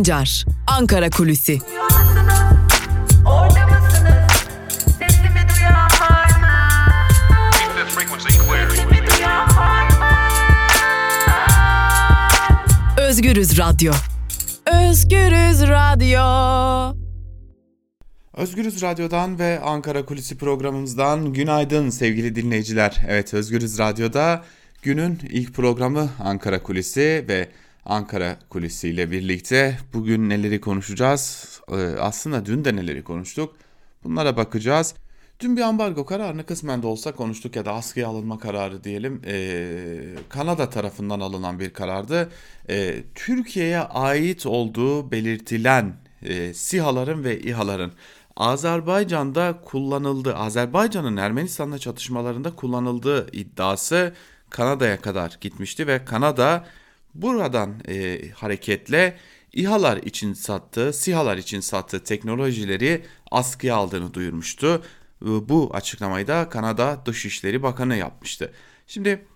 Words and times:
Sancar, 0.00 0.44
Ankara 0.66 1.10
Kulüsi. 1.10 1.58
Özgürüz 12.98 13.58
Radyo. 13.58 13.92
Özgürüz 14.66 15.62
Radyo. 15.62 16.96
Özgürüz 18.36 18.82
Radyo'dan 18.82 19.38
ve 19.38 19.60
Ankara 19.60 20.04
Kulisi 20.04 20.38
programımızdan 20.38 21.32
günaydın 21.32 21.90
sevgili 21.90 22.34
dinleyiciler. 22.34 22.96
Evet 23.08 23.34
Özgürüz 23.34 23.78
Radyo'da 23.78 24.44
günün 24.82 25.18
ilk 25.30 25.54
programı 25.54 26.10
Ankara 26.20 26.62
Kulisi 26.62 27.24
ve 27.28 27.48
Ankara 27.90 28.38
Kulisi 28.50 28.88
ile 28.88 29.10
birlikte 29.10 29.78
bugün 29.92 30.28
neleri 30.28 30.60
konuşacağız? 30.60 31.46
Ee, 31.70 31.74
aslında 32.00 32.46
dün 32.46 32.64
de 32.64 32.76
neleri 32.76 33.04
konuştuk? 33.04 33.56
Bunlara 34.04 34.36
bakacağız. 34.36 34.94
Dün 35.40 35.56
bir 35.56 35.62
ambargo 35.62 36.06
kararını 36.06 36.46
kısmen 36.46 36.82
de 36.82 36.86
olsa 36.86 37.12
konuştuk 37.12 37.56
ya 37.56 37.64
da 37.64 37.72
askıya 37.72 38.08
alınma 38.08 38.38
kararı 38.38 38.84
diyelim. 38.84 39.22
Ee, 39.26 40.14
Kanada 40.28 40.70
tarafından 40.70 41.20
alınan 41.20 41.58
bir 41.58 41.70
karardı. 41.70 42.30
Ee, 42.68 43.02
Türkiye'ye 43.14 43.80
ait 43.80 44.46
olduğu 44.46 45.10
belirtilen 45.10 45.96
e, 46.22 46.54
SİHA'ların 46.54 47.24
ve 47.24 47.40
İHA'ların 47.40 47.92
Azerbaycan'da 48.36 49.60
kullanıldı. 49.64 50.36
Azerbaycan'ın 50.36 51.16
Ermenistan'la 51.16 51.78
çatışmalarında 51.78 52.56
kullanıldığı 52.56 53.26
iddiası 53.32 54.14
Kanada'ya 54.50 55.00
kadar 55.00 55.38
gitmişti 55.40 55.86
ve 55.86 56.04
Kanada 56.04 56.64
buradan 57.14 57.74
e, 57.88 58.20
hareketle 58.30 59.16
İHA'lar 59.52 59.96
için 59.96 60.32
sattığı, 60.32 60.92
SİHA'lar 60.92 61.36
için 61.36 61.60
sattığı 61.60 62.04
teknolojileri 62.04 63.04
askıya 63.30 63.76
aldığını 63.76 64.14
duyurmuştu. 64.14 64.82
Bu 65.20 65.70
açıklamayı 65.74 66.26
da 66.26 66.48
Kanada 66.48 67.02
Dışişleri 67.06 67.62
Bakanı 67.62 67.96
yapmıştı. 67.96 68.52
Şimdi 68.86 69.26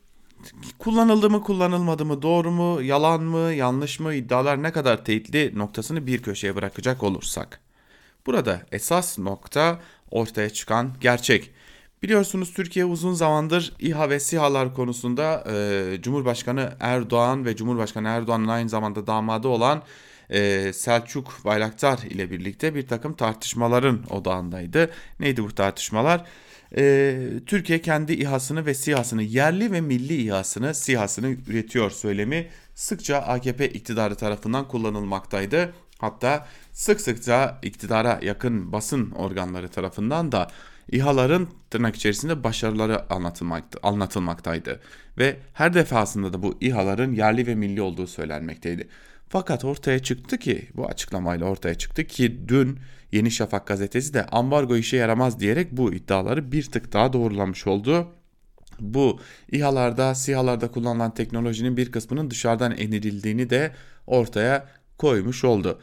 kullanıldı 0.79 1.31
mı 1.31 1.43
kullanılmadı 1.43 2.05
mı 2.05 2.23
doğru 2.23 2.51
mu 2.51 2.83
yalan 2.83 3.23
mı 3.23 3.53
yanlış 3.53 4.01
mı 4.01 4.15
iddialar 4.15 4.63
ne 4.63 4.73
kadar 4.73 5.05
teyitli 5.05 5.59
noktasını 5.59 6.07
bir 6.07 6.23
köşeye 6.23 6.57
bırakacak 6.57 7.03
olursak. 7.03 7.61
Burada 8.27 8.63
esas 8.73 9.19
nokta 9.19 9.81
ortaya 10.11 10.51
çıkan 10.51 10.95
gerçek. 11.01 11.51
Biliyorsunuz 12.05 12.53
Türkiye 12.53 12.85
uzun 12.85 13.15
zamandır 13.15 13.73
İHA 13.79 14.11
ve 14.11 14.21
SİHA'lar 14.21 14.75
konusunda 14.75 15.45
e, 15.53 16.03
Cumhurbaşkanı 16.03 16.73
Erdoğan 16.81 17.45
ve 17.45 17.57
Cumhurbaşkanı 17.57 18.09
Erdoğan'ın 18.09 18.49
aynı 18.49 18.69
zamanda 18.69 19.07
damadı 19.07 19.49
olan 19.49 19.83
e, 20.31 20.73
Selçuk 20.73 21.45
Bayraktar 21.45 21.99
ile 21.99 22.31
birlikte 22.31 22.75
bir 22.75 22.87
takım 22.87 23.13
tartışmaların 23.13 24.01
odağındaydı. 24.11 24.91
Neydi 25.21 25.45
bu 25.45 25.55
tartışmalar? 25.55 26.25
E, 26.77 27.17
Türkiye 27.47 27.81
kendi 27.81 28.13
İHA'sını 28.13 28.67
ve 28.67 28.75
SİHA'sını 28.75 29.23
yerli 29.23 29.73
ve 29.73 29.81
milli 29.81 30.23
İHA'sını 30.23 30.75
SİHA'sını 30.75 31.37
üretiyor 31.49 31.91
söylemi 31.91 32.49
sıkça 32.75 33.17
AKP 33.19 33.69
iktidarı 33.69 34.15
tarafından 34.15 34.69
kullanılmaktaydı. 34.69 35.75
Hatta 35.99 36.47
sık 36.73 37.01
sıkça 37.01 37.59
iktidara 37.63 38.19
yakın 38.23 38.73
basın 38.73 39.11
organları 39.11 39.69
tarafından 39.69 40.33
da 40.33 40.51
İHA'ların 40.93 41.49
tırnak 41.71 41.97
içerisinde 41.97 42.45
başarıları 42.45 43.13
anlatılmakta, 43.13 43.79
anlatılmaktaydı. 43.83 44.81
Ve 45.19 45.37
her 45.53 45.75
defasında 45.75 46.33
da 46.33 46.43
bu 46.43 46.59
İHA'ların 46.61 47.13
yerli 47.13 47.47
ve 47.47 47.55
milli 47.55 47.83
olduğu 47.83 48.07
söylenmekteydi. 48.07 48.89
Fakat 49.29 49.65
ortaya 49.65 49.99
çıktı 49.99 50.39
ki 50.39 50.69
bu 50.75 50.87
açıklamayla 50.87 51.47
ortaya 51.47 51.75
çıktı 51.75 52.05
ki 52.05 52.49
dün 52.49 52.79
Yeni 53.13 53.31
Şafak 53.31 53.67
gazetesi 53.67 54.15
de 54.15 54.27
ambargo 54.27 54.77
işe 54.77 54.97
yaramaz 54.97 55.41
diyerek 55.41 55.73
bu 55.73 55.95
iddiaları 55.95 56.53
bir 56.53 56.71
tık 56.71 56.93
daha 56.93 57.13
doğrulamış 57.13 57.67
oldu. 57.67 58.09
Bu 58.81 59.21
İHA'larda, 59.53 60.15
SİHA'larda 60.15 60.71
kullanılan 60.71 61.15
teknolojinin 61.15 61.77
bir 61.77 61.93
kısmının 61.93 62.31
dışarıdan 62.31 62.73
enirildiğini 62.73 63.51
de 63.51 63.73
ortaya 64.07 64.69
koymuş 64.99 65.45
oldu. 65.45 65.81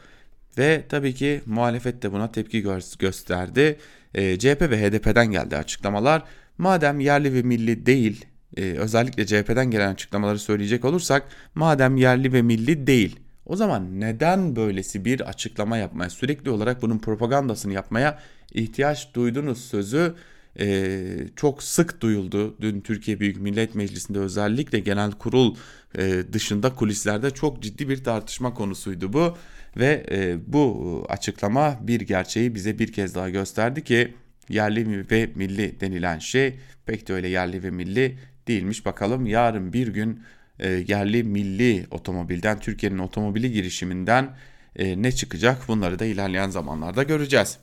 Ve 0.58 0.84
tabii 0.88 1.14
ki 1.14 1.40
muhalefet 1.46 2.02
de 2.02 2.12
buna 2.12 2.32
tepki 2.32 2.62
gö- 2.62 2.98
gösterdi. 2.98 3.78
E, 4.14 4.38
CHP 4.38 4.60
ve 4.60 4.82
HDP'den 4.82 5.26
geldi 5.26 5.56
açıklamalar. 5.56 6.22
Madem 6.58 7.00
yerli 7.00 7.34
ve 7.34 7.42
milli 7.42 7.86
değil, 7.86 8.24
e, 8.56 8.62
özellikle 8.62 9.26
CHP'den 9.26 9.70
gelen 9.70 9.92
açıklamaları 9.92 10.38
söyleyecek 10.38 10.84
olursak, 10.84 11.28
madem 11.54 11.96
yerli 11.96 12.32
ve 12.32 12.42
milli 12.42 12.86
değil, 12.86 13.20
o 13.46 13.56
zaman 13.56 14.00
neden 14.00 14.56
böylesi 14.56 15.04
bir 15.04 15.20
açıklama 15.20 15.76
yapmaya, 15.76 16.10
sürekli 16.10 16.50
olarak 16.50 16.82
bunun 16.82 16.98
propagandasını 16.98 17.72
yapmaya 17.72 18.18
ihtiyaç 18.52 19.14
duydunuz 19.14 19.64
sözü 19.64 20.14
e, 20.60 21.04
çok 21.36 21.62
sık 21.62 22.00
duyuldu. 22.00 22.56
Dün 22.60 22.80
Türkiye 22.80 23.20
Büyük 23.20 23.40
Millet 23.40 23.74
Meclisi'nde 23.74 24.18
özellikle 24.18 24.80
genel 24.80 25.12
kurul 25.12 25.56
e, 25.98 26.22
dışında 26.32 26.74
kulislerde 26.74 27.30
çok 27.30 27.62
ciddi 27.62 27.88
bir 27.88 28.04
tartışma 28.04 28.54
konusuydu 28.54 29.12
bu. 29.12 29.36
Ve 29.76 30.06
e, 30.10 30.36
bu 30.46 31.06
açıklama 31.08 31.78
bir 31.80 32.00
gerçeği 32.00 32.54
bize 32.54 32.78
bir 32.78 32.92
kez 32.92 33.14
daha 33.14 33.30
gösterdi 33.30 33.84
ki 33.84 34.14
yerli 34.48 35.10
ve 35.10 35.30
milli 35.34 35.80
denilen 35.80 36.18
şey 36.18 36.58
pek 36.86 37.08
de 37.08 37.12
öyle 37.12 37.28
yerli 37.28 37.62
ve 37.62 37.70
milli 37.70 38.18
değilmiş. 38.48 38.86
Bakalım 38.86 39.26
yarın 39.26 39.72
bir 39.72 39.88
gün 39.88 40.22
e, 40.58 40.70
yerli 40.70 41.24
milli 41.24 41.86
otomobilden 41.90 42.60
Türkiye'nin 42.60 42.98
otomobili 42.98 43.52
girişiminden 43.52 44.36
e, 44.76 45.02
ne 45.02 45.12
çıkacak 45.12 45.68
bunları 45.68 45.98
da 45.98 46.04
ilerleyen 46.04 46.50
zamanlarda 46.50 47.02
göreceğiz. 47.02 47.58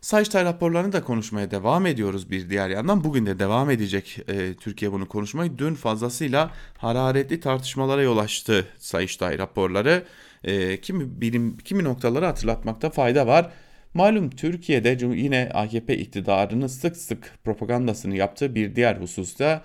Sayıştay 0.00 0.44
raporlarını 0.44 0.92
da 0.92 1.04
konuşmaya 1.04 1.50
devam 1.50 1.86
ediyoruz 1.86 2.30
bir 2.30 2.50
diğer 2.50 2.68
yandan. 2.68 3.04
Bugün 3.04 3.26
de 3.26 3.38
devam 3.38 3.70
edecek 3.70 4.18
e, 4.28 4.54
Türkiye 4.54 4.92
bunu 4.92 5.08
konuşmayı. 5.08 5.58
Dün 5.58 5.74
fazlasıyla 5.74 6.50
hararetli 6.78 7.40
tartışmalara 7.40 8.02
yol 8.02 8.18
açtı 8.18 8.68
Sayıştay 8.78 9.38
raporları. 9.38 10.04
E, 10.44 10.80
kimi 10.80 11.20
bilim 11.20 11.56
kimi 11.56 11.84
noktaları 11.84 12.24
hatırlatmakta 12.24 12.90
fayda 12.90 13.26
var. 13.26 13.50
Malum 13.94 14.30
Türkiye'de 14.30 14.98
yine 15.16 15.50
AKP 15.54 15.96
iktidarının 15.96 16.66
sık 16.66 16.96
sık 16.96 17.38
propagandasını 17.44 18.16
yaptığı 18.16 18.54
bir 18.54 18.76
diğer 18.76 18.96
hususta 18.96 19.64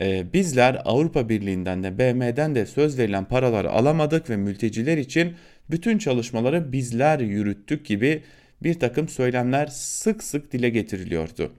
e, 0.00 0.32
bizler 0.32 0.82
Avrupa 0.84 1.28
Birliği'nden 1.28 1.82
de 1.82 1.98
BM'den 1.98 2.54
de 2.54 2.66
söz 2.66 2.98
verilen 2.98 3.24
paraları 3.24 3.70
alamadık 3.70 4.30
ve 4.30 4.36
mülteciler 4.36 4.98
için 4.98 5.36
bütün 5.70 5.98
çalışmaları 5.98 6.72
bizler 6.72 7.20
yürüttük 7.20 7.86
gibi 7.86 8.22
bir 8.62 8.74
takım 8.74 9.08
söylemler 9.08 9.66
sık 9.66 10.22
sık 10.22 10.52
dile 10.52 10.68
getiriliyordu. 10.68 11.52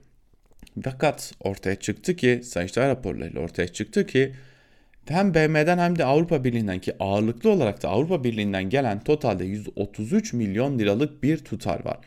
Fakat 0.84 1.32
ortaya 1.40 1.76
çıktı 1.76 2.16
ki, 2.16 2.40
Sayıştay 2.44 2.88
raporlarıyla 2.88 3.40
ortaya 3.40 3.68
çıktı 3.68 4.06
ki 4.06 4.32
hem 5.10 5.34
BM'den 5.34 5.78
hem 5.78 5.98
de 5.98 6.04
Avrupa 6.04 6.44
Birliği'nden 6.44 6.78
ki 6.78 6.92
ağırlıklı 7.00 7.50
olarak 7.50 7.82
da 7.82 7.88
Avrupa 7.88 8.24
Birliği'nden 8.24 8.70
gelen 8.70 9.00
totalde 9.00 9.44
133 9.44 10.32
milyon 10.32 10.78
liralık 10.78 11.22
bir 11.22 11.38
tutar 11.38 11.84
var. 11.84 11.98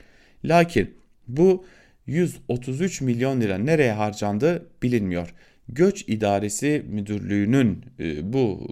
Lakin 0.46 0.94
bu 1.28 1.66
133 2.08 3.02
milyon 3.02 3.42
lira 3.42 3.58
nereye 3.58 3.92
harcandı 3.92 4.66
bilinmiyor. 4.84 5.34
Göç 5.70 6.04
İdaresi 6.08 6.86
Müdürlüğü'nün 6.90 7.86
e, 8.00 8.34
bu 8.34 8.68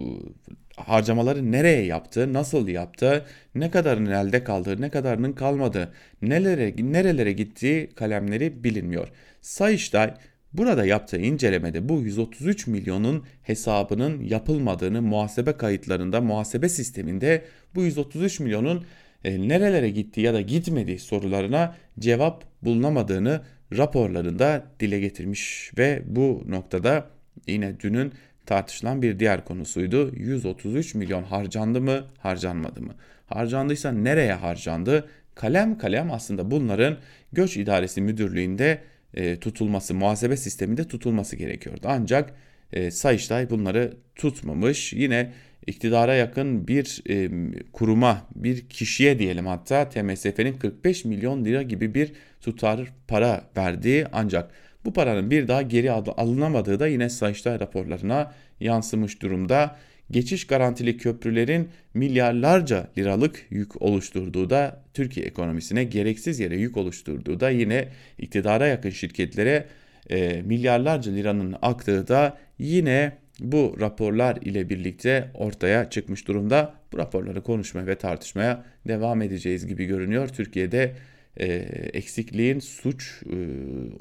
harcamaları 0.76 1.52
nereye 1.52 1.84
yaptı, 1.84 2.32
nasıl 2.32 2.68
yaptı, 2.68 3.26
ne 3.54 3.70
kadarının 3.70 4.10
elde 4.10 4.44
kaldığı, 4.44 4.80
ne 4.80 4.90
kadarının 4.90 5.32
kalmadığı, 5.32 5.92
nelere, 6.22 6.74
nerelere 6.78 7.32
gittiği 7.32 7.90
kalemleri 7.94 8.64
bilinmiyor. 8.64 9.08
Sayıştay 9.40 10.14
burada 10.52 10.84
yaptığı 10.84 11.18
incelemede 11.18 11.88
bu 11.88 12.00
133 12.00 12.66
milyonun 12.66 13.24
hesabının 13.42 14.22
yapılmadığını 14.22 15.02
muhasebe 15.02 15.52
kayıtlarında, 15.52 16.20
muhasebe 16.20 16.68
sisteminde 16.68 17.44
bu 17.74 17.82
133 17.82 18.40
milyonun 18.40 18.84
e, 19.24 19.48
nerelere 19.48 19.90
gitti 19.90 20.20
ya 20.20 20.34
da 20.34 20.40
gitmediği 20.40 20.98
sorularına 20.98 21.76
cevap 21.98 22.44
bulunamadığını 22.62 23.40
raporlarında 23.76 24.64
dile 24.80 25.00
getirmiş 25.00 25.70
ve 25.78 26.02
bu 26.06 26.44
noktada 26.48 27.06
yine 27.46 27.80
dünün 27.80 28.12
tartışılan 28.46 29.02
bir 29.02 29.18
diğer 29.18 29.44
konusuydu. 29.44 30.12
133 30.16 30.94
milyon 30.94 31.22
harcandı 31.22 31.80
mı, 31.80 32.04
harcanmadı 32.18 32.82
mı? 32.82 32.94
Harcandıysa 33.26 33.92
nereye 33.92 34.34
harcandı? 34.34 35.08
Kalem 35.34 35.78
kalem 35.78 36.10
aslında 36.10 36.50
bunların 36.50 36.96
Göç 37.32 37.56
İdaresi 37.56 38.00
Müdürlüğü'nde 38.00 38.78
e, 39.14 39.36
tutulması, 39.36 39.94
muhasebe 39.94 40.36
sisteminde 40.36 40.88
tutulması 40.88 41.36
gerekiyordu. 41.36 41.80
Ancak 41.84 42.34
e, 42.72 42.90
Sayıştay 42.90 43.50
bunları 43.50 43.96
tutmamış. 44.16 44.92
Yine 44.92 45.32
iktidara 45.66 46.14
yakın 46.14 46.68
bir 46.68 47.02
e, 47.08 47.30
kuruma, 47.72 48.26
bir 48.34 48.68
kişiye 48.68 49.18
diyelim 49.18 49.46
hatta 49.46 49.88
TMSF'nin 49.88 50.52
45 50.52 51.04
milyon 51.04 51.44
lira 51.44 51.62
gibi 51.62 51.94
bir 51.94 52.12
tutar 52.40 52.92
para 53.08 53.44
verdiği 53.56 54.06
ancak 54.12 54.50
bu 54.84 54.92
paranın 54.92 55.30
bir 55.30 55.48
daha 55.48 55.62
geri 55.62 55.92
alınamadığı 55.92 56.80
da 56.80 56.86
yine 56.86 57.08
Sayıştay 57.08 57.60
raporlarına 57.60 58.32
yansımış 58.60 59.22
durumda. 59.22 59.76
Geçiş 60.10 60.46
garantili 60.46 60.96
köprülerin 60.96 61.68
milyarlarca 61.94 62.86
liralık 62.98 63.46
yük 63.50 63.82
oluşturduğu 63.82 64.50
da 64.50 64.82
Türkiye 64.94 65.26
ekonomisine 65.26 65.84
gereksiz 65.84 66.40
yere 66.40 66.56
yük 66.56 66.76
oluşturduğu 66.76 67.40
da 67.40 67.50
yine 67.50 67.88
iktidara 68.18 68.66
yakın 68.66 68.90
şirketlere 68.90 69.66
e, 70.10 70.42
milyarlarca 70.42 71.12
liranın 71.12 71.56
aktığı 71.62 72.08
da 72.08 72.38
yine 72.58 73.12
bu 73.40 73.76
raporlar 73.80 74.36
ile 74.36 74.68
birlikte 74.68 75.30
ortaya 75.34 75.90
çıkmış 75.90 76.28
durumda. 76.28 76.74
Bu 76.92 76.98
raporları 76.98 77.42
konuşmaya 77.42 77.86
ve 77.86 77.94
tartışmaya 77.94 78.64
devam 78.88 79.22
edeceğiz 79.22 79.66
gibi 79.66 79.84
görünüyor. 79.84 80.28
Türkiye'de 80.28 80.94
e, 81.36 81.46
eksikliğin 81.92 82.58
suç 82.58 83.22
e, 83.26 83.36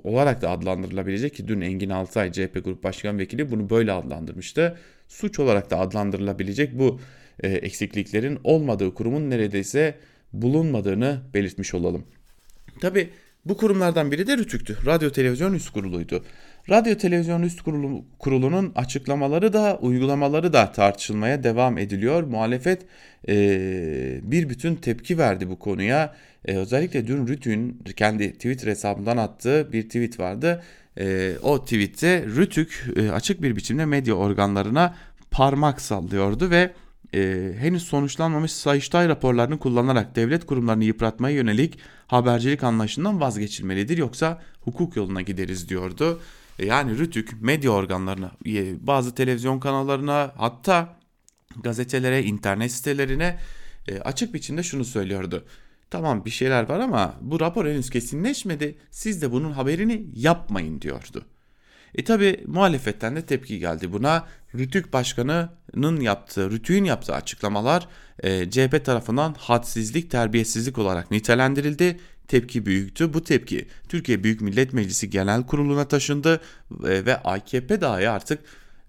olarak 0.04 0.42
da 0.42 0.50
adlandırılabilecek 0.50 1.36
ki 1.36 1.48
dün 1.48 1.62
Engin 1.62 1.90
Altay 1.90 2.32
CHP 2.32 2.62
Grup 2.66 2.84
Başkan 2.84 3.20
Vekili 3.20 3.52
bunu 3.52 3.70
böyle 3.70 3.92
adlandırmıştı. 3.92 4.78
Suç 5.08 5.40
olarak 5.40 5.70
da 5.70 5.80
adlandırılabilecek 5.80 6.80
bu 6.80 7.00
e, 7.40 7.50
eksikliklerin 7.50 8.40
olmadığı 8.44 8.94
kurumun 8.94 9.30
neredeyse 9.30 9.96
bulunmadığını 10.34 11.22
belirtmiş 11.34 11.74
olalım. 11.74 12.06
Tabi 12.82 13.10
bu 13.46 13.58
kurumlardan 13.58 14.12
biri 14.12 14.28
de 14.28 14.38
RTÜK'tü. 14.38 14.78
Radyo 14.86 15.10
Televizyon 15.10 15.54
Üst 15.54 15.70
Kurulu'ydu. 15.70 16.24
Radyo 16.70 16.96
Televizyon 16.96 17.42
Üst 17.42 17.62
Kurulu, 17.62 18.06
Kurulu'nun 18.20 18.72
açıklamaları 18.76 19.54
da 19.54 19.78
uygulamaları 19.82 20.54
da 20.54 20.72
tartışılmaya 20.72 21.44
devam 21.44 21.78
ediliyor. 21.78 22.24
Muhalefet 22.24 22.82
e, 23.28 23.36
bir 24.24 24.50
bütün 24.50 24.76
tepki 24.76 25.18
verdi 25.18 25.50
bu 25.50 25.60
konuya. 25.60 26.16
E, 26.46 26.56
özellikle 26.58 27.08
dün 27.08 27.28
Rütük'ün 27.28 27.84
kendi 27.96 28.34
Twitter 28.34 28.68
hesabından 28.68 29.18
attığı 29.18 29.74
bir 29.74 29.84
tweet 29.84 30.20
vardı. 30.20 30.64
E, 31.00 31.34
o 31.44 31.64
tweette 31.64 32.26
Rütük 32.26 32.86
e, 32.96 33.12
açık 33.12 33.42
bir 33.42 33.56
biçimde 33.56 33.86
medya 33.86 34.14
organlarına 34.14 34.96
parmak 35.32 35.82
sallıyordu 35.82 36.50
ve 36.50 36.72
e, 37.16 37.52
henüz 37.60 37.84
sonuçlanmamış 37.84 38.52
Sayıştay 38.52 39.08
raporlarını 39.08 39.60
kullanarak 39.60 40.16
devlet 40.16 40.46
kurumlarını 40.46 40.84
yıpratmaya 40.84 41.36
yönelik 41.36 41.80
habercilik 42.08 42.64
anlayışından 42.64 43.22
vazgeçilmelidir 43.22 43.98
yoksa 43.98 44.42
hukuk 44.62 44.96
yoluna 44.96 45.22
gideriz 45.22 45.70
diyordu. 45.70 46.22
E, 46.60 46.66
yani 46.66 46.98
Rütük 46.98 47.42
medya 47.42 47.72
organlarına, 47.72 48.32
e, 48.46 48.88
bazı 48.88 49.16
televizyon 49.16 49.60
kanallarına 49.60 50.34
hatta 50.38 51.00
gazetelere, 51.64 52.24
internet 52.24 52.72
sitelerine 52.72 53.40
e, 53.88 54.00
açık 54.00 54.34
biçimde 54.34 54.64
şunu 54.64 54.86
söylüyordu. 54.86 55.46
Tamam 55.90 56.26
bir 56.26 56.30
şeyler 56.30 56.70
var 56.70 56.80
ama 56.80 57.16
bu 57.22 57.40
rapor 57.40 57.66
henüz 57.66 57.90
kesinleşmedi. 57.90 58.78
Siz 58.92 59.22
de 59.22 59.32
bunun 59.32 59.52
haberini 59.52 60.06
yapmayın 60.16 60.82
diyordu. 60.82 61.26
E 61.96 62.04
tabi 62.04 62.44
muhalefetten 62.48 63.16
de 63.16 63.26
tepki 63.26 63.60
geldi 63.60 63.94
buna. 63.94 64.28
Rütük 64.56 64.94
Başkanı'nın 64.94 66.00
yaptığı, 66.00 66.52
Rütük'ün 66.52 66.84
yaptığı 66.84 67.16
açıklamalar 67.16 67.88
e, 68.20 68.50
CHP 68.50 68.86
tarafından 68.86 69.36
hadsizlik, 69.38 70.12
terbiyesizlik 70.12 70.78
olarak 70.78 71.12
nitelendirildi. 71.12 72.00
Tepki 72.30 72.66
büyüktü. 72.66 73.14
Bu 73.14 73.24
tepki 73.24 73.68
Türkiye 73.90 74.24
Büyük 74.24 74.42
Millet 74.42 74.74
Meclisi 74.74 75.10
Genel 75.10 75.46
Kurulu'na 75.46 75.88
taşındı 75.88 76.42
ve 76.82 77.18
AKP 77.18 77.82
dahi 77.82 78.10
artık 78.10 78.40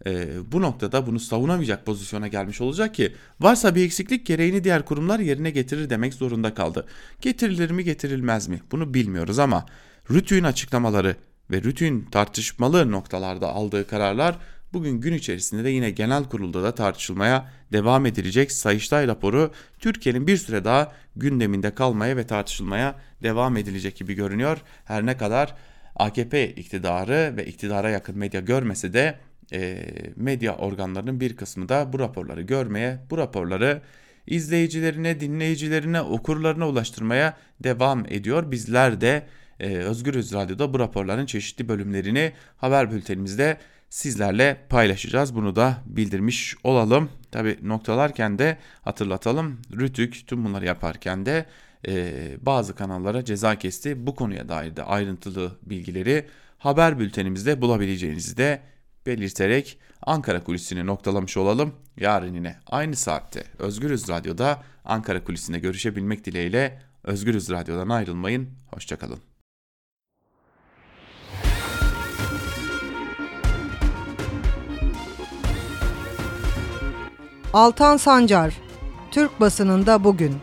e, 0.06 0.28
bu 0.52 0.62
noktada 0.62 1.06
bunu 1.06 1.20
savunamayacak 1.20 1.86
pozisyona 1.86 2.28
gelmiş 2.28 2.60
olacak 2.60 2.94
ki 2.94 3.14
varsa 3.40 3.74
bir 3.74 3.84
eksiklik 3.84 4.26
gereğini 4.26 4.64
diğer 4.64 4.84
kurumlar 4.84 5.18
yerine 5.18 5.50
getirir 5.50 5.90
demek 5.90 6.14
zorunda 6.14 6.54
kaldı. 6.54 6.86
Getirilir 7.20 7.70
mi 7.70 7.84
getirilmez 7.84 8.48
mi 8.48 8.60
bunu 8.72 8.94
bilmiyoruz 8.94 9.38
ama 9.38 9.66
Rütük'ün 10.10 10.44
açıklamaları 10.44 11.16
ve 11.50 11.62
rutin 11.62 12.04
tartışmalı 12.04 12.92
noktalarda 12.92 13.48
aldığı 13.48 13.86
kararlar 13.86 14.38
bugün 14.72 15.00
gün 15.00 15.12
içerisinde 15.12 15.64
de 15.64 15.70
yine 15.70 15.90
genel 15.90 16.24
kurulda 16.24 16.62
da 16.62 16.74
tartışılmaya 16.74 17.48
devam 17.72 18.06
edilecek 18.06 18.52
Sayıştay 18.52 19.06
raporu 19.06 19.52
Türkiye'nin 19.78 20.26
bir 20.26 20.36
süre 20.36 20.64
daha 20.64 20.92
gündeminde 21.16 21.74
kalmaya 21.74 22.16
ve 22.16 22.26
tartışılmaya 22.26 22.94
devam 23.22 23.56
edilecek 23.56 23.96
gibi 23.96 24.14
görünüyor. 24.14 24.58
Her 24.84 25.06
ne 25.06 25.16
kadar 25.16 25.54
AKP 25.96 26.48
iktidarı 26.48 27.34
ve 27.36 27.46
iktidara 27.46 27.90
yakın 27.90 28.18
medya 28.18 28.40
görmese 28.40 28.92
de 28.92 29.18
e, 29.52 29.86
medya 30.16 30.56
organlarının 30.56 31.20
bir 31.20 31.36
kısmı 31.36 31.68
da 31.68 31.92
bu 31.92 31.98
raporları 31.98 32.42
görmeye, 32.42 32.98
bu 33.10 33.18
raporları 33.18 33.82
izleyicilerine, 34.26 35.20
dinleyicilerine, 35.20 36.00
okurlarına 36.00 36.68
ulaştırmaya 36.68 37.36
devam 37.60 38.06
ediyor. 38.08 38.50
Bizler 38.50 39.00
de 39.00 39.26
e, 39.60 39.76
Özgürüz 39.76 40.32
Radyo'da 40.32 40.74
bu 40.74 40.78
raporların 40.78 41.26
çeşitli 41.26 41.68
bölümlerini 41.68 42.32
haber 42.56 42.92
bültenimizde 42.92 43.56
sizlerle 43.90 44.66
paylaşacağız. 44.68 45.34
Bunu 45.34 45.56
da 45.56 45.82
bildirmiş 45.86 46.56
olalım. 46.64 47.10
Tabi 47.30 47.58
noktalarken 47.62 48.38
de 48.38 48.58
hatırlatalım. 48.82 49.60
Rütük 49.72 50.26
tüm 50.26 50.44
bunları 50.44 50.66
yaparken 50.66 51.26
de 51.26 51.46
e, 51.88 52.12
bazı 52.42 52.74
kanallara 52.74 53.24
ceza 53.24 53.58
kesti. 53.58 54.06
Bu 54.06 54.14
konuya 54.14 54.48
dair 54.48 54.76
de 54.76 54.82
ayrıntılı 54.82 55.58
bilgileri 55.62 56.26
haber 56.58 56.98
bültenimizde 56.98 57.60
bulabileceğinizi 57.60 58.36
de 58.36 58.60
belirterek 59.06 59.78
Ankara 60.02 60.44
Kulisi'ni 60.44 60.86
noktalamış 60.86 61.36
olalım. 61.36 61.74
Yarın 61.96 62.34
yine 62.34 62.56
aynı 62.66 62.96
saatte 62.96 63.44
Özgürüz 63.58 64.08
Radyo'da 64.08 64.62
Ankara 64.84 65.24
Kulisi'nde 65.24 65.58
görüşebilmek 65.58 66.24
dileğiyle 66.24 66.82
Özgürüz 67.04 67.50
Radyo'dan 67.50 67.88
ayrılmayın. 67.88 68.48
Hoşçakalın. 68.66 69.29
Altan 77.52 77.96
Sancar, 77.96 78.54
Türk 79.10 79.40
basınında 79.40 80.04
bugün. 80.04 80.36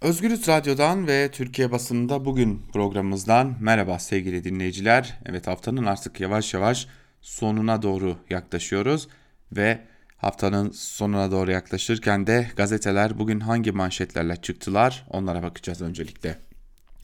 Özgürüz 0.00 0.48
Radyo'dan 0.48 1.06
ve 1.06 1.30
Türkiye 1.30 1.72
basınında 1.72 2.24
bugün 2.24 2.62
programımızdan 2.72 3.56
merhaba 3.60 3.98
sevgili 3.98 4.44
dinleyiciler. 4.44 5.18
Evet 5.26 5.46
haftanın 5.46 5.86
artık 5.86 6.20
yavaş 6.20 6.54
yavaş 6.54 6.86
sonuna 7.20 7.82
doğru 7.82 8.16
yaklaşıyoruz 8.30 9.08
ve 9.52 9.78
haftanın 10.16 10.70
sonuna 10.70 11.30
doğru 11.30 11.50
yaklaşırken 11.50 12.26
de 12.26 12.50
gazeteler 12.56 13.18
bugün 13.18 13.40
hangi 13.40 13.72
manşetlerle 13.72 14.36
çıktılar 14.36 15.06
onlara 15.10 15.42
bakacağız 15.42 15.82
öncelikle. 15.82 16.38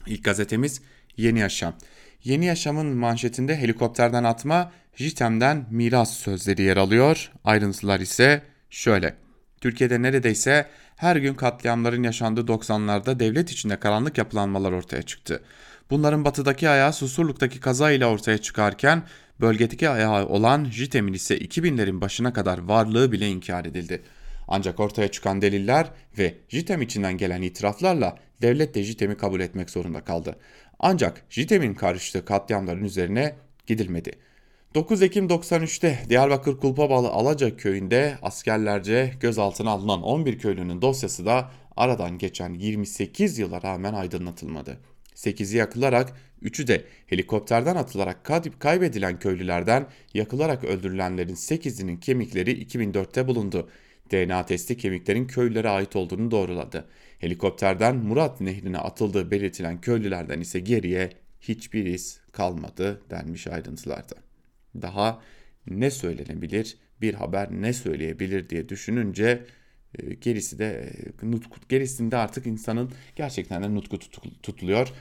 İlk 0.05 0.23
gazetemiz 0.23 0.81
Yeni 1.17 1.39
Yaşam. 1.39 1.73
Yeni 2.23 2.45
Yaşam'ın 2.45 2.85
manşetinde 2.85 3.57
helikopterden 3.57 4.23
atma, 4.23 4.71
JITEM'den 4.95 5.65
miras 5.71 6.13
sözleri 6.13 6.61
yer 6.61 6.77
alıyor. 6.77 7.31
Ayrıntılar 7.43 7.99
ise 7.99 8.41
şöyle. 8.69 9.15
Türkiye'de 9.61 10.01
neredeyse 10.01 10.67
her 10.95 11.15
gün 11.15 11.33
katliamların 11.33 12.03
yaşandığı 12.03 12.41
90'larda 12.41 13.19
devlet 13.19 13.51
içinde 13.51 13.79
karanlık 13.79 14.17
yapılanmalar 14.17 14.71
ortaya 14.71 15.01
çıktı. 15.01 15.43
Bunların 15.89 16.25
batıdaki 16.25 16.69
ayağı 16.69 16.93
Susurluk'taki 16.93 17.59
kaza 17.59 17.91
ile 17.91 18.05
ortaya 18.05 18.37
çıkarken 18.37 19.03
bölgedeki 19.41 19.89
ayağı 19.89 20.27
olan 20.27 20.65
JITEM'in 20.65 21.13
ise 21.13 21.37
2000'lerin 21.37 22.01
başına 22.01 22.33
kadar 22.33 22.57
varlığı 22.57 23.11
bile 23.11 23.29
inkar 23.29 23.65
edildi. 23.65 24.01
Ancak 24.47 24.79
ortaya 24.79 25.07
çıkan 25.07 25.41
deliller 25.41 25.87
ve 26.17 26.33
JITEM 26.49 26.81
içinden 26.81 27.17
gelen 27.17 27.41
itiraflarla 27.41 28.17
devlet 28.41 28.75
de 28.75 28.83
JITEM'i 28.83 29.17
kabul 29.17 29.39
etmek 29.39 29.69
zorunda 29.69 30.03
kaldı. 30.03 30.35
Ancak 30.79 31.23
JITEM'in 31.29 31.73
karıştığı 31.73 32.25
katliamların 32.25 32.83
üzerine 32.83 33.35
gidilmedi. 33.67 34.11
9 34.75 35.01
Ekim 35.01 35.27
93'te 35.27 35.99
Diyarbakır 36.09 36.57
Kulpabağlı 36.57 37.07
Alaca 37.07 37.57
köyünde 37.57 38.17
askerlerce 38.21 39.13
gözaltına 39.19 39.69
alınan 39.71 40.01
11 40.01 40.39
köylünün 40.39 40.81
dosyası 40.81 41.25
da 41.25 41.51
aradan 41.77 42.17
geçen 42.17 42.53
28 42.53 43.39
yıla 43.39 43.61
rağmen 43.61 43.93
aydınlatılmadı. 43.93 44.77
8'i 45.15 45.57
yakılarak 45.57 46.13
3'ü 46.43 46.67
de 46.67 46.83
helikopterden 47.07 47.75
atılarak 47.75 48.31
kaybedilen 48.59 49.19
köylülerden 49.19 49.87
yakılarak 50.13 50.63
öldürülenlerin 50.63 51.35
8'inin 51.35 51.97
kemikleri 51.97 52.63
2004'te 52.63 53.27
bulundu. 53.27 53.69
DNA 54.11 54.45
testi 54.45 54.77
kemiklerin 54.77 55.27
köylülere 55.27 55.69
ait 55.69 55.95
olduğunu 55.95 56.31
doğruladı. 56.31 56.87
Helikopterden 57.19 57.95
Murat 57.95 58.41
Nehri'ne 58.41 58.77
atıldığı 58.77 59.31
belirtilen 59.31 59.81
köylülerden 59.81 60.39
ise 60.39 60.59
geriye 60.59 61.09
hiçbir 61.41 61.85
iz 61.85 62.21
kalmadı 62.31 63.01
denmiş 63.09 63.47
ayrıntılarda. 63.47 64.15
Daha 64.81 65.21
ne 65.67 65.91
söylenebilir, 65.91 66.77
bir 67.01 67.13
haber 67.13 67.51
ne 67.51 67.73
söyleyebilir 67.73 68.49
diye 68.49 68.69
düşününce 68.69 69.45
e, 69.99 70.13
gerisi 70.13 70.59
de 70.59 70.93
e, 71.23 71.31
nutku, 71.31 71.59
gerisinde 71.69 72.17
artık 72.17 72.47
insanın 72.47 72.91
gerçekten 73.15 73.63
de 73.63 73.75
nutku 73.75 73.99
tutuluyor. 74.43 74.93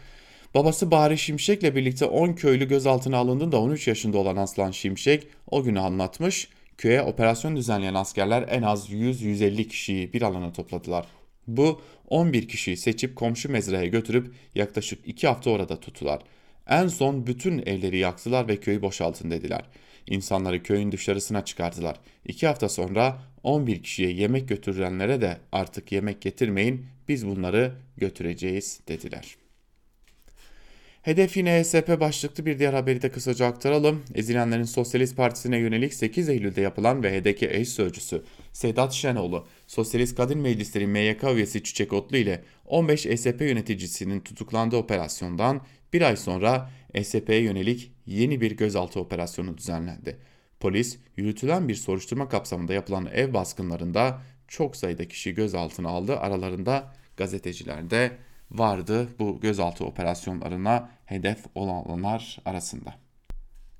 Babası 0.56 0.90
Bahri 0.90 1.18
Şimşek'le 1.18 1.74
birlikte 1.74 2.04
10 2.04 2.32
köylü 2.32 2.68
gözaltına 2.68 3.16
alındığında 3.16 3.60
13 3.60 3.88
yaşında 3.88 4.18
olan 4.18 4.36
Aslan 4.36 4.70
Şimşek 4.70 5.26
o 5.50 5.62
günü 5.62 5.80
anlatmış. 5.80 6.48
Köye 6.78 7.02
operasyon 7.02 7.56
düzenleyen 7.56 7.94
askerler 7.94 8.44
en 8.50 8.62
az 8.62 8.90
100-150 8.90 9.68
kişiyi 9.68 10.12
bir 10.12 10.22
alana 10.22 10.52
topladılar. 10.52 11.06
Bu 11.46 11.80
11 12.08 12.48
kişiyi 12.48 12.76
seçip 12.76 13.16
komşu 13.16 13.52
mezraya 13.52 13.86
götürüp 13.86 14.34
yaklaşık 14.54 15.08
2 15.08 15.26
hafta 15.26 15.50
orada 15.50 15.80
tuttular. 15.80 16.20
En 16.68 16.88
son 16.88 17.26
bütün 17.26 17.58
evleri 17.58 17.98
yaktılar 17.98 18.48
ve 18.48 18.56
köyü 18.56 18.82
boşaltın 18.82 19.30
dediler. 19.30 19.62
İnsanları 20.06 20.62
köyün 20.62 20.92
dışarısına 20.92 21.44
çıkardılar. 21.44 21.96
2 22.24 22.46
hafta 22.46 22.68
sonra 22.68 23.18
11 23.42 23.82
kişiye 23.82 24.10
yemek 24.10 24.48
götürülenlere 24.48 25.20
de 25.20 25.38
artık 25.52 25.92
yemek 25.92 26.22
getirmeyin 26.22 26.86
biz 27.08 27.26
bunları 27.26 27.72
götüreceğiz 27.96 28.80
dediler. 28.88 29.45
Hedef 31.06 31.36
yine 31.36 31.62
HSP 31.62 32.00
başlıklı 32.00 32.46
bir 32.46 32.58
diğer 32.58 32.72
haberi 32.72 33.02
de 33.02 33.10
kısaca 33.10 33.46
aktaralım. 33.46 34.02
Ezilenlerin 34.14 34.62
Sosyalist 34.62 35.16
Partisi'ne 35.16 35.58
yönelik 35.58 35.94
8 35.94 36.28
Eylül'de 36.28 36.60
yapılan 36.60 37.02
ve 37.02 37.20
HDP 37.20 37.42
eş 37.42 37.68
sözcüsü 37.68 38.22
Sedat 38.52 38.92
Şenoğlu, 38.92 39.46
Sosyalist 39.66 40.16
Kadın 40.16 40.38
Meclisleri 40.38 40.86
MYK 40.86 41.24
üyesi 41.34 41.62
Çiçek 41.62 41.92
Otlu 41.92 42.16
ile 42.16 42.44
15 42.64 43.00
SP 43.22 43.40
yöneticisinin 43.40 44.20
tutuklandığı 44.20 44.76
operasyondan 44.76 45.60
bir 45.92 46.02
ay 46.02 46.16
sonra 46.16 46.70
SP'ye 47.02 47.40
yönelik 47.40 47.92
yeni 48.06 48.40
bir 48.40 48.56
gözaltı 48.56 49.00
operasyonu 49.00 49.58
düzenlendi. 49.58 50.16
Polis 50.60 50.98
yürütülen 51.16 51.68
bir 51.68 51.74
soruşturma 51.74 52.28
kapsamında 52.28 52.72
yapılan 52.72 53.08
ev 53.14 53.34
baskınlarında 53.34 54.22
çok 54.48 54.76
sayıda 54.76 55.08
kişi 55.08 55.34
gözaltına 55.34 55.88
aldı. 55.88 56.16
Aralarında 56.16 56.94
gazeteciler 57.16 57.90
de 57.90 58.25
vardı 58.50 59.08
bu 59.18 59.40
gözaltı 59.40 59.84
operasyonlarına 59.84 60.88
hedef 61.04 61.38
olanlar 61.54 62.38
arasında. 62.44 62.94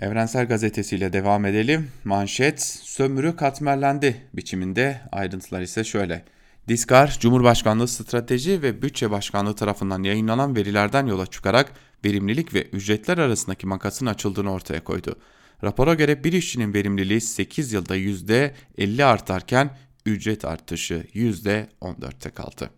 Evrensel 0.01 0.49
Gazetesi 0.49 0.97
ile 0.97 1.13
devam 1.13 1.45
edelim. 1.45 1.91
Manşet 2.05 2.63
sömürü 2.63 3.37
katmerlendi 3.37 4.17
biçiminde 4.35 5.01
ayrıntılar 5.13 5.61
ise 5.61 5.85
şöyle. 5.85 6.25
Diskar, 6.69 7.17
Cumhurbaşkanlığı 7.21 7.89
Strateji 7.89 8.63
ve 8.63 8.83
Bütçe 8.83 9.11
Başkanlığı 9.11 9.55
tarafından 9.55 10.03
yayınlanan 10.03 10.57
verilerden 10.57 11.07
yola 11.07 11.27
çıkarak 11.27 11.73
verimlilik 12.05 12.55
ve 12.55 12.63
ücretler 12.63 13.19
arasındaki 13.19 13.67
makasın 13.67 14.07
açıldığını 14.07 14.53
ortaya 14.53 14.85
koydu. 14.85 15.17
Rapora 15.65 15.95
göre 15.95 16.25
bir 16.25 16.33
işçinin 16.33 16.75
verimliliği 16.75 17.21
8 17.21 17.73
yılda 17.73 17.97
%50 17.97 19.05
artarken 19.05 19.71
ücret 20.07 20.45
artışı 20.45 21.07
%14'te 21.15 22.31
kaldı. 22.31 22.71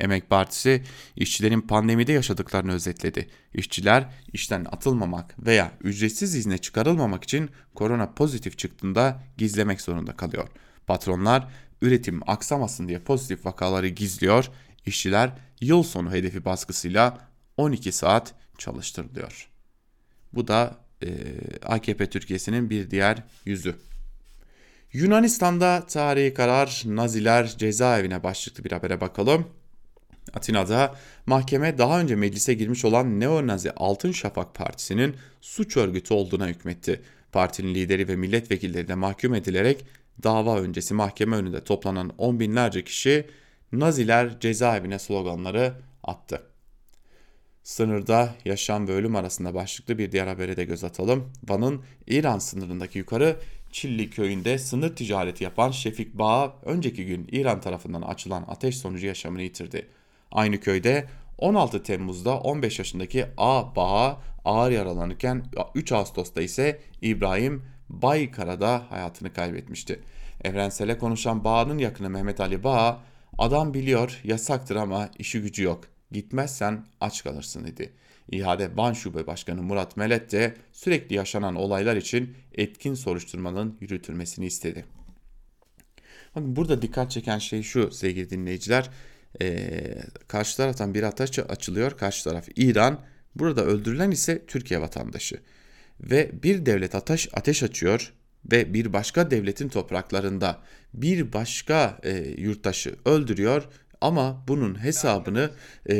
Emek 0.00 0.30
Partisi 0.30 0.82
işçilerin 1.16 1.60
pandemide 1.60 2.12
yaşadıklarını 2.12 2.72
özetledi. 2.72 3.28
İşçiler 3.54 4.08
işten 4.32 4.64
atılmamak 4.64 5.46
veya 5.46 5.72
ücretsiz 5.80 6.34
izne 6.34 6.58
çıkarılmamak 6.58 7.24
için 7.24 7.50
korona 7.74 8.12
pozitif 8.14 8.58
çıktığında 8.58 9.22
gizlemek 9.38 9.80
zorunda 9.80 10.16
kalıyor. 10.16 10.48
Patronlar 10.86 11.48
üretim 11.82 12.20
aksamasın 12.26 12.88
diye 12.88 12.98
pozitif 12.98 13.46
vakaları 13.46 13.88
gizliyor. 13.88 14.48
İşçiler 14.86 15.30
yıl 15.60 15.82
sonu 15.82 16.12
hedefi 16.12 16.44
baskısıyla 16.44 17.18
12 17.56 17.92
saat 17.92 18.34
çalıştırılıyor. 18.58 19.48
Bu 20.32 20.48
da 20.48 20.76
e, 21.02 21.08
AKP 21.62 22.10
Türkiye'sinin 22.10 22.70
bir 22.70 22.90
diğer 22.90 23.22
yüzü. 23.44 23.76
Yunanistan'da 24.92 25.86
tarihi 25.86 26.34
karar 26.34 26.82
Naziler 26.86 27.46
cezaevine 27.46 28.22
başlıklı 28.22 28.64
bir 28.64 28.72
habere 28.72 29.00
bakalım. 29.00 29.46
Atina'da 30.34 30.94
mahkeme 31.26 31.78
daha 31.78 32.00
önce 32.00 32.16
meclise 32.16 32.54
girmiş 32.54 32.84
olan 32.84 33.20
Neonazi 33.20 33.70
Altın 33.70 34.12
Şafak 34.12 34.54
Partisi'nin 34.54 35.16
suç 35.40 35.76
örgütü 35.76 36.14
olduğuna 36.14 36.48
hükmetti. 36.48 37.00
Partinin 37.32 37.74
lideri 37.74 38.08
ve 38.08 38.16
milletvekilleri 38.16 38.88
de 38.88 38.94
mahkum 38.94 39.34
edilerek 39.34 39.84
dava 40.22 40.60
öncesi 40.60 40.94
mahkeme 40.94 41.36
önünde 41.36 41.64
toplanan 41.64 42.12
on 42.18 42.40
binlerce 42.40 42.84
kişi 42.84 43.26
Naziler 43.72 44.40
cezaevine 44.40 44.98
sloganları 44.98 45.74
attı. 46.04 46.42
Sınırda 47.62 48.34
yaşam 48.44 48.88
ve 48.88 48.92
ölüm 48.92 49.16
arasında 49.16 49.54
başlıklı 49.54 49.98
bir 49.98 50.12
diğer 50.12 50.26
habere 50.26 50.56
de 50.56 50.64
göz 50.64 50.84
atalım. 50.84 51.32
Van'ın 51.48 51.82
İran 52.06 52.38
sınırındaki 52.38 52.98
yukarı 52.98 53.36
Çilli 53.72 54.10
köyünde 54.10 54.58
sınır 54.58 54.96
ticareti 54.96 55.44
yapan 55.44 55.70
Şefik 55.70 56.14
Bağ 56.14 56.56
önceki 56.64 57.06
gün 57.06 57.28
İran 57.32 57.60
tarafından 57.60 58.02
açılan 58.02 58.44
ateş 58.48 58.78
sonucu 58.78 59.06
yaşamını 59.06 59.42
yitirdi. 59.42 59.88
Aynı 60.32 60.60
köyde 60.60 61.06
16 61.38 61.82
Temmuz'da 61.82 62.38
15 62.38 62.78
yaşındaki 62.78 63.26
A 63.36 63.76
Bağ 63.76 64.20
ağır 64.44 64.70
yaralanırken 64.70 65.44
3 65.74 65.92
Ağustos'ta 65.92 66.42
ise 66.42 66.80
İbrahim 67.02 67.62
Baykara'da 67.88 68.82
hayatını 68.90 69.32
kaybetmişti. 69.32 70.00
Evrensele 70.44 70.98
konuşan 70.98 71.44
Bağ'ın 71.44 71.78
yakını 71.78 72.10
Mehmet 72.10 72.40
Ali 72.40 72.64
Bağ, 72.64 73.00
adam 73.38 73.74
biliyor 73.74 74.20
yasaktır 74.24 74.76
ama 74.76 75.10
işi 75.18 75.40
gücü 75.40 75.62
yok. 75.62 75.84
Gitmezsen 76.12 76.86
aç 77.00 77.24
kalırsın 77.24 77.64
dedi. 77.64 77.92
İHA'de 78.30 78.76
Van 78.76 78.92
Şube 78.92 79.26
Başkanı 79.26 79.62
Murat 79.62 79.96
Melet 79.96 80.32
de 80.32 80.54
sürekli 80.72 81.16
yaşanan 81.16 81.54
olaylar 81.54 81.96
için 81.96 82.36
etkin 82.54 82.94
soruşturmanın 82.94 83.76
yürütülmesini 83.80 84.46
istedi. 84.46 84.84
Bakın 86.36 86.56
burada 86.56 86.82
dikkat 86.82 87.10
çeken 87.10 87.38
şey 87.38 87.62
şu 87.62 87.90
sevgili 87.90 88.30
dinleyiciler. 88.30 88.90
Ee, 89.42 89.98
karşı 90.28 90.56
taraftan 90.56 90.94
bir 90.94 91.02
ateş 91.02 91.38
açılıyor. 91.38 91.96
Karşı 91.96 92.24
taraf 92.24 92.48
İran. 92.56 93.00
Burada 93.34 93.64
öldürülen 93.64 94.10
ise 94.10 94.46
Türkiye 94.46 94.80
vatandaşı. 94.80 95.40
Ve 96.00 96.30
bir 96.42 96.66
devlet 96.66 96.94
ateş, 96.94 97.28
ateş 97.32 97.62
açıyor 97.62 98.12
ve 98.52 98.74
bir 98.74 98.92
başka 98.92 99.30
devletin 99.30 99.68
topraklarında 99.68 100.58
bir 100.94 101.32
başka 101.32 101.98
e, 102.02 102.34
yurttaşı 102.38 102.96
öldürüyor 103.04 103.68
ama 104.00 104.44
bunun 104.48 104.82
hesabını 104.82 105.50
e, 105.90 105.96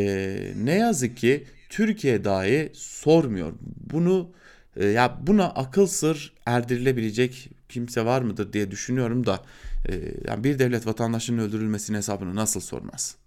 ne 0.56 0.75
yazık 0.75 1.16
ki 1.16 1.46
Türkiye 1.68 2.25
dahi 2.25 2.70
sormuyor. 2.75 3.52
Bunu 3.92 4.30
e, 4.76 4.87
ya 4.87 5.18
buna 5.26 5.44
akıl 5.44 5.87
sır 5.87 6.32
erdirilebilecek 6.46 7.50
kimse 7.68 8.04
var 8.04 8.22
mıdır 8.22 8.52
diye 8.52 8.70
düşünüyorum 8.70 9.26
da 9.26 9.44
e, 9.88 9.94
yani 10.28 10.44
bir 10.44 10.58
devlet 10.58 10.87
vatandaşının 10.87 11.38
öldürülmesinin 11.38 11.99
hesabını 11.99 12.37
nasıl 12.37 12.60
sormaz? 12.60 13.19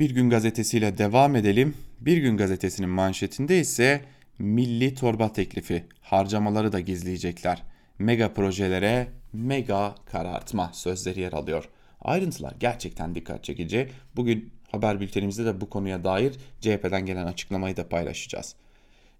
Bir 0.00 0.10
gün 0.10 0.30
gazetesiyle 0.30 0.98
devam 0.98 1.36
edelim. 1.36 1.74
Bir 2.00 2.16
gün 2.16 2.36
gazetesinin 2.36 2.88
manşetinde 2.90 3.60
ise 3.60 4.00
milli 4.38 4.94
torba 4.94 5.32
teklifi 5.32 5.84
harcamaları 6.02 6.72
da 6.72 6.80
gizleyecekler. 6.80 7.62
Mega 7.98 8.32
projelere 8.32 9.08
mega 9.32 9.94
karartma 10.12 10.70
sözleri 10.72 11.20
yer 11.20 11.32
alıyor. 11.32 11.68
Ayrıntılar 12.00 12.54
gerçekten 12.60 13.14
dikkat 13.14 13.44
çekici. 13.44 13.88
Bugün 14.16 14.52
haber 14.72 15.00
bültenimizde 15.00 15.44
de 15.44 15.60
bu 15.60 15.70
konuya 15.70 16.04
dair 16.04 16.34
CHP'den 16.60 17.06
gelen 17.06 17.26
açıklamayı 17.26 17.76
da 17.76 17.88
paylaşacağız. 17.88 18.54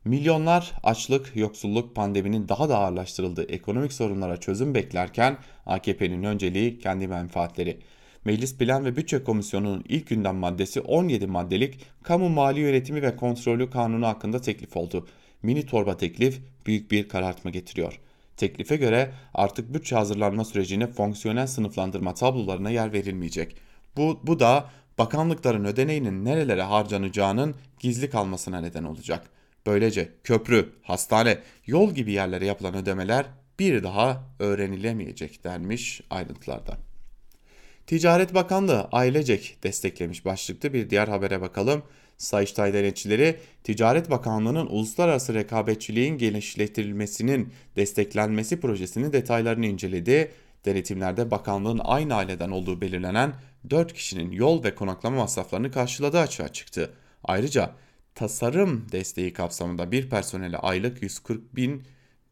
Milyonlar 0.05 0.73
açlık, 0.83 1.37
yoksulluk, 1.37 1.97
pandeminin 1.97 2.49
daha 2.49 2.69
da 2.69 2.79
ağırlaştırıldığı 2.79 3.45
ekonomik 3.45 3.93
sorunlara 3.93 4.37
çözüm 4.37 4.75
beklerken 4.75 5.37
AKP'nin 5.67 6.23
önceliği 6.23 6.79
kendi 6.79 7.09
menfaatleri. 7.09 7.81
Meclis 8.25 8.57
Plan 8.57 8.85
ve 8.85 8.97
Bütçe 8.97 9.25
Komisyonu'nun 9.25 9.85
ilk 9.89 10.09
gündem 10.09 10.37
maddesi 10.37 10.81
17 10.81 11.27
maddelik 11.27 11.81
Kamu 12.03 12.29
Mali 12.29 12.61
Yönetimi 12.61 13.03
ve 13.03 13.17
Kontrolü 13.17 13.71
Kanunu 13.71 14.07
hakkında 14.07 14.41
teklif 14.41 14.77
oldu. 14.77 15.07
Mini 15.43 15.67
torba 15.67 15.97
teklif 15.97 16.41
büyük 16.67 16.91
bir 16.91 17.09
karartma 17.09 17.51
getiriyor. 17.51 18.01
Teklife 18.37 18.77
göre 18.77 19.13
artık 19.35 19.75
bütçe 19.75 19.97
hazırlanma 19.97 20.45
sürecine 20.45 20.87
fonksiyonel 20.87 21.47
sınıflandırma 21.47 22.15
tablolarına 22.15 22.71
yer 22.71 22.93
verilmeyecek. 22.93 23.57
Bu, 23.97 24.21
bu 24.23 24.41
da 24.41 24.71
bakanlıkların 24.99 25.65
ödeneğinin 25.65 26.25
nerelere 26.25 26.63
harcanacağının 26.63 27.55
gizli 27.79 28.11
kalmasına 28.11 28.61
neden 28.61 28.85
olacak. 28.85 29.31
Böylece 29.67 30.09
köprü, 30.25 30.73
hastane, 30.83 31.39
yol 31.67 31.91
gibi 31.91 32.13
yerlere 32.13 32.47
yapılan 32.47 32.75
ödemeler 32.75 33.27
bir 33.59 33.83
daha 33.83 34.25
öğrenilemeyecek 34.39 35.45
denmiş 35.45 36.01
ayrıntılarda. 36.11 36.90
Ticaret 37.91 38.35
Bakanlığı 38.35 38.89
ailecek 38.93 39.59
desteklemiş 39.63 40.25
başlıklı 40.25 40.73
bir 40.73 40.91
diğer 40.91 41.09
habere 41.09 41.41
bakalım. 41.41 41.83
Sayıştay 42.19 42.75
denetçileri 42.75 43.41
Ticaret 43.65 44.11
Bakanlığı'nın 44.11 44.67
uluslararası 44.67 45.35
rekabetçiliğin 45.35 46.19
genişletilmesinin 46.19 47.53
desteklenmesi 47.77 48.61
projesinin 48.61 49.13
detaylarını 49.13 49.67
inceledi. 49.67 50.33
Denetimlerde 50.65 51.31
bakanlığın 51.31 51.81
aynı 51.85 52.15
aileden 52.15 52.51
olduğu 52.51 52.81
belirlenen 52.81 53.33
4 53.71 53.93
kişinin 53.93 54.33
yol 54.33 54.65
ve 54.65 54.75
konaklama 54.75 55.17
masraflarını 55.17 55.71
karşıladığı 55.71 56.21
açığa 56.21 56.49
çıktı. 56.49 56.91
Ayrıca 57.25 57.71
tasarım 58.15 58.87
desteği 58.93 59.33
kapsamında 59.33 59.93
bir 59.93 60.11
personele 60.11 60.57
aylık 60.57 61.03
140 61.03 61.57
bin 61.57 61.83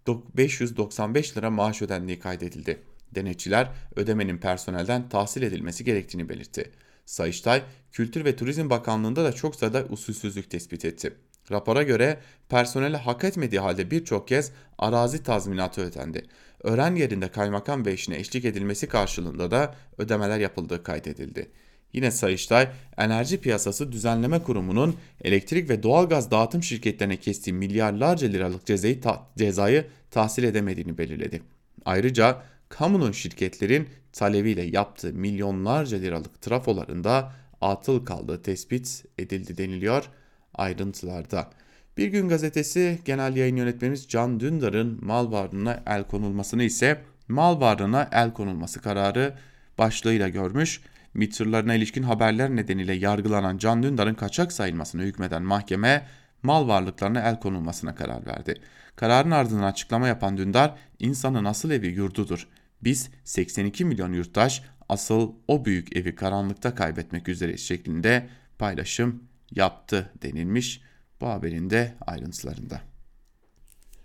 595 0.06 1.36
lira 1.36 1.50
maaş 1.50 1.82
ödendiği 1.82 2.18
kaydedildi. 2.18 2.87
Denetçiler 3.14 3.70
ödemenin 3.96 4.38
personelden 4.38 5.08
tahsil 5.08 5.42
edilmesi 5.42 5.84
gerektiğini 5.84 6.28
belirtti. 6.28 6.70
Sayıştay, 7.06 7.62
Kültür 7.92 8.24
ve 8.24 8.36
Turizm 8.36 8.70
Bakanlığı'nda 8.70 9.24
da 9.24 9.32
çok 9.32 9.56
sayıda 9.56 9.84
usulsüzlük 9.84 10.50
tespit 10.50 10.84
etti. 10.84 11.12
Rapora 11.50 11.82
göre 11.82 12.18
personele 12.48 12.96
hak 12.96 13.24
etmediği 13.24 13.60
halde 13.60 13.90
birçok 13.90 14.28
kez 14.28 14.52
arazi 14.78 15.22
tazminatı 15.22 15.80
ödendi. 15.80 16.26
Öğren 16.62 16.94
yerinde 16.94 17.28
kaymakam 17.28 17.86
ve 17.86 17.92
eşine 17.92 18.16
eşlik 18.16 18.44
edilmesi 18.44 18.88
karşılığında 18.88 19.50
da 19.50 19.74
ödemeler 19.98 20.38
yapıldığı 20.38 20.82
kaydedildi. 20.82 21.50
Yine 21.92 22.10
Sayıştay, 22.10 22.68
Enerji 22.98 23.40
Piyasası 23.40 23.92
Düzenleme 23.92 24.42
Kurumu'nun 24.42 24.96
elektrik 25.24 25.70
ve 25.70 25.82
doğalgaz 25.82 26.30
dağıtım 26.30 26.62
şirketlerine 26.62 27.16
kestiği 27.16 27.54
milyarlarca 27.54 28.28
liralık 28.28 28.66
cezayı, 28.66 29.00
ta 29.00 29.26
cezayı 29.38 29.86
tahsil 30.10 30.44
edemediğini 30.44 30.98
belirledi. 30.98 31.42
Ayrıca 31.84 32.42
kamunun 32.68 33.12
şirketlerin 33.12 33.88
talebiyle 34.12 34.62
yaptığı 34.62 35.12
milyonlarca 35.12 35.98
liralık 35.98 36.42
trafolarında 36.42 37.32
atıl 37.60 38.04
kaldığı 38.04 38.42
tespit 38.42 39.04
edildi 39.18 39.56
deniliyor 39.58 40.08
ayrıntılarda. 40.54 41.50
Bir 41.96 42.08
gün 42.08 42.28
gazetesi 42.28 42.98
genel 43.04 43.36
yayın 43.36 43.56
yönetmenimiz 43.56 44.08
Can 44.08 44.40
Dündar'ın 44.40 44.98
mal 45.04 45.32
varlığına 45.32 45.82
el 45.86 46.04
konulmasını 46.04 46.62
ise 46.62 47.00
mal 47.28 47.60
varlığına 47.60 48.08
el 48.12 48.32
konulması 48.32 48.82
kararı 48.82 49.34
başlığıyla 49.78 50.28
görmüş. 50.28 50.80
MİT'lerine 51.14 51.76
ilişkin 51.76 52.02
haberler 52.02 52.56
nedeniyle 52.56 52.94
yargılanan 52.94 53.58
Can 53.58 53.82
Dündar'ın 53.82 54.14
kaçak 54.14 54.52
sayılmasını 54.52 55.02
hükmeden 55.02 55.42
mahkeme 55.42 56.06
mal 56.42 56.68
varlıklarına 56.68 57.20
el 57.20 57.40
konulmasına 57.40 57.94
karar 57.94 58.26
verdi. 58.26 58.60
Kararın 58.96 59.30
ardından 59.30 59.62
açıklama 59.62 60.08
yapan 60.08 60.36
Dündar, 60.36 60.74
insanın 60.98 61.44
asıl 61.44 61.70
evi 61.70 61.86
yurdudur. 61.86 62.48
Biz 62.82 63.10
82 63.24 63.84
milyon 63.84 64.12
yurttaş 64.12 64.62
asıl 64.88 65.32
o 65.48 65.64
büyük 65.64 65.96
evi 65.96 66.14
karanlıkta 66.14 66.74
kaybetmek 66.74 67.28
üzere 67.28 67.56
şeklinde 67.56 68.28
paylaşım 68.58 69.22
yaptı 69.50 70.12
denilmiş 70.22 70.80
bu 71.20 71.26
haberin 71.26 71.70
de 71.70 71.94
ayrıntılarında. 72.06 72.80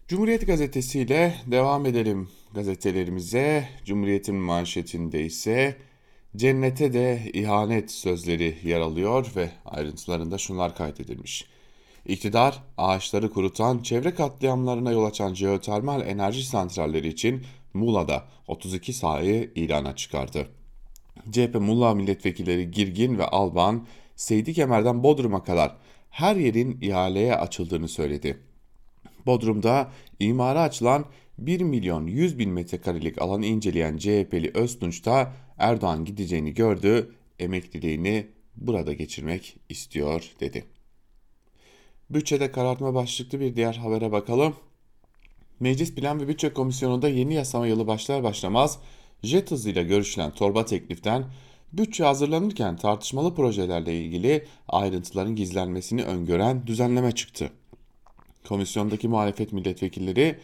Cumhuriyet 0.08 0.48
Gazetesi 0.48 1.00
ile 1.00 1.36
devam 1.48 1.86
edelim 1.86 2.30
gazetelerimize. 2.54 3.70
Cumhuriyet'in 3.86 4.36
manşetinde 4.36 5.26
ise 5.26 5.78
cennete 6.36 6.94
de 6.94 7.32
ihanet 7.34 7.92
sözleri 7.92 8.58
yer 8.64 8.80
alıyor 8.80 9.32
ve 9.36 9.50
ayrıntılarında 9.66 10.38
şunlar 10.38 10.76
kaydedilmiş. 10.76 11.48
İktidar, 12.06 12.64
ağaçları 12.78 13.30
kurutan, 13.30 13.80
çevre 13.80 14.14
katliamlarına 14.14 14.92
yol 14.92 15.06
açan 15.06 15.34
jeotermal 15.34 16.08
enerji 16.08 16.46
santralleri 16.46 17.08
için 17.08 17.44
Muğla'da 17.74 18.28
32 18.48 18.94
sahayı 18.94 19.52
ilana 19.56 19.96
çıkardı. 19.96 20.48
CHP 21.32 21.56
Muğla 21.56 21.94
milletvekilleri 21.94 22.72
Girgin 22.72 23.18
ve 23.18 23.26
Alban, 23.26 23.88
Seydi 24.16 24.54
Kemer'den 24.54 25.04
Bodrum'a 25.04 25.44
kadar 25.44 25.76
her 26.10 26.36
yerin 26.36 26.78
ihaleye 26.82 27.36
açıldığını 27.36 27.88
söyledi. 27.88 28.38
Bodrum'da 29.26 29.92
imara 30.20 30.62
açılan 30.62 31.06
1 31.38 31.62
milyon 31.62 32.08
100 32.08 32.40
bin 32.40 32.50
metrekarelik 32.50 33.22
alanı 33.22 33.46
inceleyen 33.46 33.98
CHP'li 33.98 34.52
Öztunç 34.54 35.06
da 35.06 35.34
Erdoğan 35.58 36.06
gideceğini 36.06 36.54
gördü, 36.54 37.16
emekliliğini 37.40 38.28
burada 38.56 38.94
geçirmek 38.94 39.58
istiyor 39.70 40.32
dedi. 40.40 40.66
Bütçede 42.10 42.52
karartma 42.52 42.94
başlıklı 42.94 43.40
bir 43.40 43.56
diğer 43.56 43.74
habere 43.74 44.12
bakalım. 44.12 44.56
Meclis 45.60 45.96
Plan 45.96 46.20
ve 46.22 46.28
Bütçe 46.28 46.54
Komisyonu'nda 46.54 47.10
yeni 47.10 47.34
yasama 47.34 47.68
yılı 47.68 47.88
başlar 47.88 48.24
başlamaz 48.24 48.80
jet 49.24 49.52
hızıyla 49.52 49.82
görüşülen 49.82 50.32
torba 50.32 50.66
tekliften 50.66 51.26
bütçe 51.74 52.04
hazırlanırken 52.04 52.78
tartışmalı 52.78 53.36
projelerle 53.36 54.02
ilgili 54.02 54.46
ayrıntıların 54.68 55.36
gizlenmesini 55.36 56.04
öngören 56.04 56.68
düzenleme 56.68 57.12
çıktı. 57.12 57.50
Komisyondaki 58.48 59.08
muhalefet 59.08 59.54
milletvekilleri 59.54 60.40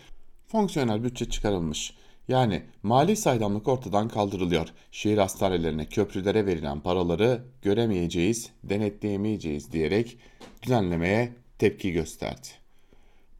fonksiyonel 0.47 1.03
bütçe 1.03 1.29
çıkarılmış. 1.29 1.93
Yani 2.27 2.63
mali 2.83 3.15
saydamlık 3.15 3.67
ortadan 3.67 4.07
kaldırılıyor. 4.07 4.67
Şehir 4.91 5.17
hastanelerine, 5.17 5.85
köprülere 5.85 6.45
verilen 6.45 6.79
paraları 6.79 7.43
göremeyeceğiz, 7.61 8.49
denetleyemeyeceğiz 8.63 9.71
diyerek 9.71 10.17
düzenlemeye 10.63 11.33
tepki 11.59 11.91
gösterdi. 11.91 12.47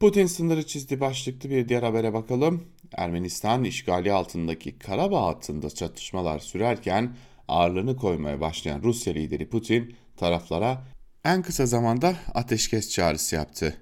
Putin 0.00 0.26
sınırı 0.26 0.66
çizdi 0.66 1.00
başlıklı 1.00 1.50
bir 1.50 1.68
diğer 1.68 1.82
habere 1.82 2.12
bakalım. 2.12 2.64
Ermenistan 2.92 3.64
işgali 3.64 4.12
altındaki 4.12 4.78
Karabağ 4.78 5.26
hattında 5.26 5.70
çatışmalar 5.70 6.38
sürerken 6.38 7.16
ağırlığını 7.48 7.96
koymaya 7.96 8.40
başlayan 8.40 8.82
Rusya 8.82 9.12
lideri 9.12 9.48
Putin 9.48 9.96
taraflara 10.16 10.84
en 11.24 11.42
kısa 11.42 11.66
zamanda 11.66 12.16
ateşkes 12.34 12.90
çağrısı 12.90 13.34
yaptı. 13.34 13.76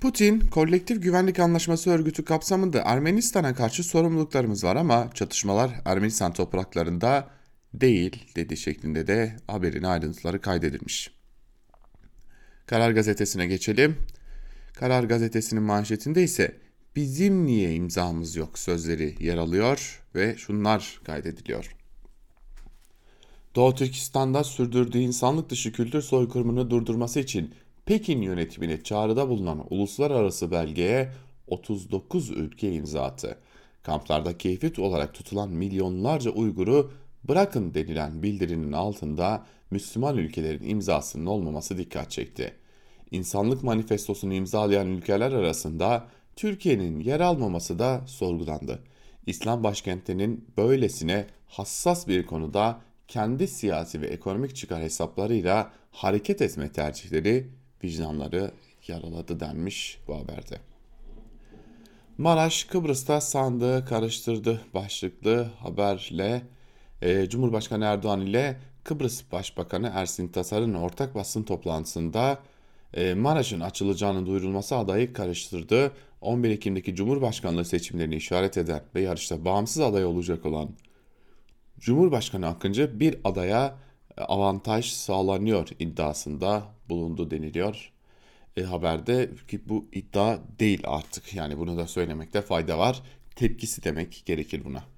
Putin, 0.00 0.40
kolektif 0.40 1.02
güvenlik 1.02 1.38
anlaşması 1.38 1.90
örgütü 1.90 2.24
kapsamında 2.24 2.82
Ermenistan'a 2.84 3.54
karşı 3.54 3.84
sorumluluklarımız 3.84 4.64
var 4.64 4.76
ama 4.76 5.10
çatışmalar 5.14 5.70
Ermenistan 5.84 6.32
topraklarında 6.32 7.28
değil 7.74 8.32
dedi 8.36 8.56
şeklinde 8.56 9.06
de 9.06 9.36
haberin 9.46 9.82
ayrıntıları 9.82 10.40
kaydedilmiş. 10.40 11.10
Karar 12.66 12.90
gazetesine 12.90 13.46
geçelim. 13.46 13.96
Karar 14.74 15.04
gazetesinin 15.04 15.62
manşetinde 15.62 16.22
ise 16.22 16.56
bizim 16.96 17.46
niye 17.46 17.74
imzamız 17.74 18.36
yok 18.36 18.58
sözleri 18.58 19.14
yer 19.20 19.36
alıyor 19.36 20.02
ve 20.14 20.36
şunlar 20.36 21.00
kaydediliyor. 21.04 21.76
Doğu 23.54 23.74
Türkistan'da 23.74 24.44
sürdürdüğü 24.44 24.98
insanlık 24.98 25.50
dışı 25.50 25.72
kültür 25.72 26.02
soykırımını 26.02 26.70
durdurması 26.70 27.20
için 27.20 27.54
Pekin 27.86 28.22
yönetimine 28.22 28.82
çağrıda 28.82 29.28
bulunan 29.28 29.66
uluslararası 29.70 30.50
belgeye 30.50 31.12
39 31.46 32.30
ülke 32.30 32.72
imza 32.72 33.02
attı. 33.02 33.38
Kamplarda 33.82 34.38
keyfit 34.38 34.78
olarak 34.78 35.14
tutulan 35.14 35.50
milyonlarca 35.50 36.30
Uygur'u 36.30 36.92
bırakın 37.24 37.74
denilen 37.74 38.22
bildirinin 38.22 38.72
altında 38.72 39.46
Müslüman 39.70 40.16
ülkelerin 40.16 40.68
imzasının 40.68 41.26
olmaması 41.26 41.78
dikkat 41.78 42.10
çekti. 42.10 42.54
İnsanlık 43.10 43.62
manifestosunu 43.62 44.34
imzalayan 44.34 44.88
ülkeler 44.88 45.32
arasında 45.32 46.06
Türkiye'nin 46.36 47.00
yer 47.00 47.20
almaması 47.20 47.78
da 47.78 48.00
sorgulandı. 48.06 48.82
İslam 49.26 49.64
başkentinin 49.64 50.48
böylesine 50.56 51.26
hassas 51.48 52.08
bir 52.08 52.26
konuda 52.26 52.80
kendi 53.08 53.48
siyasi 53.48 54.00
ve 54.00 54.06
ekonomik 54.06 54.56
çıkar 54.56 54.82
hesaplarıyla 54.82 55.72
hareket 55.90 56.42
etme 56.42 56.72
tercihleri 56.72 57.48
vicdanları 57.84 58.50
yaraladı 58.88 59.40
denmiş 59.40 59.98
bu 60.08 60.16
haberde. 60.16 60.58
Maraş 62.18 62.64
Kıbrıs'ta 62.64 63.20
sandığı 63.20 63.84
karıştırdı 63.84 64.60
başlıklı 64.74 65.50
haberle 65.58 66.42
e, 67.02 67.28
Cumhurbaşkanı 67.28 67.84
Erdoğan 67.84 68.20
ile 68.20 68.56
Kıbrıs 68.84 69.32
Başbakanı 69.32 69.92
Ersin 69.94 70.28
Tasar'ın 70.28 70.74
ortak 70.74 71.14
basın 71.14 71.42
toplantısında 71.42 72.38
Maraş'ın 73.16 73.60
açılacağını 73.60 74.26
duyurulması 74.26 74.76
adayı 74.76 75.12
karıştırdı. 75.12 75.92
11 76.20 76.50
Ekim'deki 76.50 76.94
Cumhurbaşkanlığı 76.94 77.64
seçimlerini 77.64 78.16
işaret 78.16 78.58
eden 78.58 78.82
ve 78.94 79.00
yarışta 79.00 79.44
bağımsız 79.44 79.80
aday 79.80 80.04
olacak 80.04 80.46
olan 80.46 80.68
Cumhurbaşkanı 81.78 82.46
Akıncı 82.46 83.00
bir 83.00 83.16
adaya 83.24 83.76
e, 84.18 84.22
avantaj 84.22 84.92
sağlanıyor 84.92 85.68
iddiasında 85.78 86.62
bulundu 86.88 87.30
deniliyor. 87.30 87.92
E, 88.56 88.62
haberde 88.62 89.30
ki 89.48 89.68
bu 89.68 89.86
iddia 89.92 90.38
değil 90.58 90.82
artık 90.84 91.34
yani 91.34 91.58
bunu 91.58 91.76
da 91.76 91.86
söylemekte 91.86 92.42
fayda 92.42 92.78
var. 92.78 93.02
Tepkisi 93.36 93.84
demek 93.84 94.22
gerekir 94.26 94.64
buna. 94.64 94.93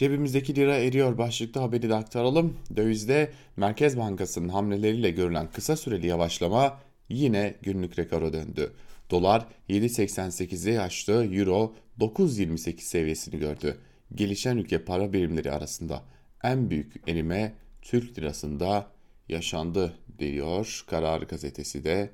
Cebimizdeki 0.00 0.56
lira 0.56 0.76
eriyor 0.76 1.18
başlıkta 1.18 1.62
haberi 1.62 1.88
de 1.88 1.94
aktaralım. 1.94 2.56
Dövizde 2.76 3.32
Merkez 3.56 3.98
Bankası'nın 3.98 4.48
hamleleriyle 4.48 5.10
görülen 5.10 5.50
kısa 5.50 5.76
süreli 5.76 6.06
yavaşlama 6.06 6.80
yine 7.08 7.54
günlük 7.62 7.98
rekora 7.98 8.32
döndü. 8.32 8.72
Dolar 9.10 9.46
7.88'i 9.68 10.80
aştı, 10.80 11.12
Euro 11.12 11.74
9.28 11.98 12.80
seviyesini 12.80 13.38
gördü. 13.38 13.78
Gelişen 14.14 14.56
ülke 14.56 14.84
para 14.84 15.12
birimleri 15.12 15.52
arasında 15.52 16.02
en 16.44 16.70
büyük 16.70 17.08
erime 17.08 17.54
Türk 17.82 18.18
lirasında 18.18 18.86
yaşandı 19.28 19.94
diyor 20.18 20.84
Karar 20.86 21.22
Gazetesi 21.22 21.84
de 21.84 22.10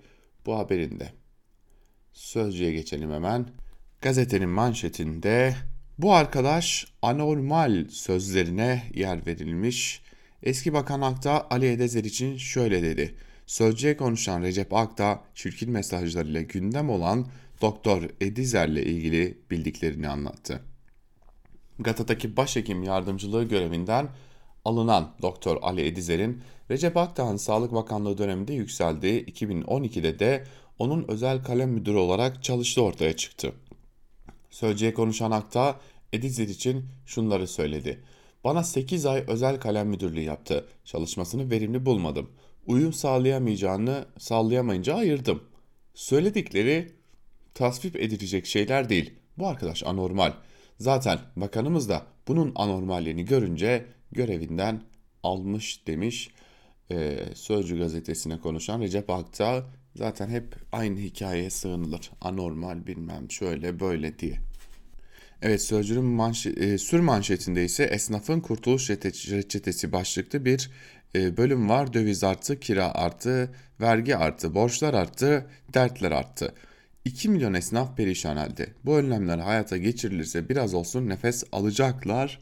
bu 0.46 0.58
haberinde. 0.58 1.12
Sözcüye 2.12 2.72
geçelim 2.72 3.12
hemen. 3.12 3.48
Gazetenin 4.00 4.48
manşetinde 4.48 5.54
bu 5.98 6.12
arkadaş 6.12 6.86
anormal 7.02 7.86
sözlerine 7.90 8.82
yer 8.94 9.26
verilmiş. 9.26 10.02
Eski 10.42 10.72
Bakan 10.72 11.00
Akta 11.00 11.46
Ali 11.50 11.66
Edezer 11.66 12.04
için 12.04 12.36
şöyle 12.36 12.82
dedi. 12.82 13.14
Sözcüye 13.46 13.96
konuşan 13.96 14.42
Recep 14.42 14.74
Akta 14.74 15.22
çirkin 15.34 15.70
mesajlarıyla 15.70 16.42
gündem 16.42 16.90
olan 16.90 17.26
Doktor 17.60 18.02
Edizer'le 18.20 18.76
ilgili 18.76 19.38
bildiklerini 19.50 20.08
anlattı. 20.08 20.62
GATA'daki 21.78 22.36
başhekim 22.36 22.82
yardımcılığı 22.82 23.44
görevinden 23.44 24.08
alınan 24.64 25.14
Doktor 25.22 25.58
Ali 25.62 25.86
Edizer'in 25.86 26.42
Recep 26.70 26.96
Akdağ'ın 26.96 27.36
Sağlık 27.36 27.72
Bakanlığı 27.72 28.18
döneminde 28.18 28.52
yükseldiği 28.52 29.24
2012'de 29.24 30.18
de 30.18 30.44
onun 30.78 31.04
özel 31.08 31.44
kalem 31.44 31.70
müdürü 31.70 31.96
olarak 31.96 32.44
çalıştığı 32.44 32.82
ortaya 32.82 33.16
çıktı. 33.16 33.52
Sözcüye 34.56 34.94
konuşan 34.94 35.30
Akta 35.30 35.80
Edizer 36.12 36.48
için 36.48 36.84
şunları 37.06 37.46
söyledi. 37.46 38.02
Bana 38.44 38.64
8 38.64 39.06
ay 39.06 39.24
özel 39.28 39.60
kalem 39.60 39.88
müdürlüğü 39.88 40.20
yaptı. 40.20 40.66
Çalışmasını 40.84 41.50
verimli 41.50 41.86
bulmadım. 41.86 42.30
Uyum 42.66 42.92
sağlayamayacağını 42.92 44.04
sağlayamayınca 44.18 44.94
ayırdım. 44.94 45.42
Söyledikleri 45.94 46.92
tasvip 47.54 47.96
edilecek 47.96 48.46
şeyler 48.46 48.88
değil. 48.88 49.14
Bu 49.38 49.46
arkadaş 49.46 49.82
anormal. 49.82 50.32
Zaten 50.78 51.18
bakanımız 51.36 51.88
da 51.88 52.06
bunun 52.28 52.52
anormalliğini 52.54 53.24
görünce 53.24 53.86
görevinden 54.12 54.82
almış 55.22 55.86
demiş. 55.86 56.30
Ee, 56.90 57.18
Sözcü 57.34 57.78
gazetesine 57.78 58.40
konuşan 58.40 58.80
Recep 58.80 59.10
Akta 59.10 59.66
zaten 59.96 60.28
hep 60.28 60.56
aynı 60.72 61.00
hikayeye 61.00 61.50
sığınılır. 61.50 62.10
Anormal 62.20 62.86
bilmem 62.86 63.30
şöyle 63.30 63.80
böyle 63.80 64.18
diye. 64.18 64.38
Evet 65.42 65.62
Sözcü'nün 65.62 66.04
manşe, 66.04 66.50
e, 66.50 66.78
sür 66.78 67.00
manşetinde 67.00 67.64
ise 67.64 67.84
esnafın 67.84 68.40
kurtuluş 68.40 68.90
reçetesi 68.90 69.92
başlıklı 69.92 70.44
bir 70.44 70.70
e, 71.14 71.36
bölüm 71.36 71.68
var. 71.68 71.92
Döviz 71.92 72.24
arttı, 72.24 72.60
kira 72.60 72.94
arttı, 72.94 73.50
vergi 73.80 74.16
arttı, 74.16 74.54
borçlar 74.54 74.94
arttı, 74.94 75.46
dertler 75.74 76.12
arttı. 76.12 76.54
2 77.04 77.28
milyon 77.28 77.54
esnaf 77.54 77.96
perişan 77.96 78.36
halde. 78.36 78.66
Bu 78.84 78.96
önlemler 78.96 79.38
hayata 79.38 79.76
geçirilirse 79.76 80.48
biraz 80.48 80.74
olsun 80.74 81.08
nefes 81.08 81.44
alacaklar 81.52 82.40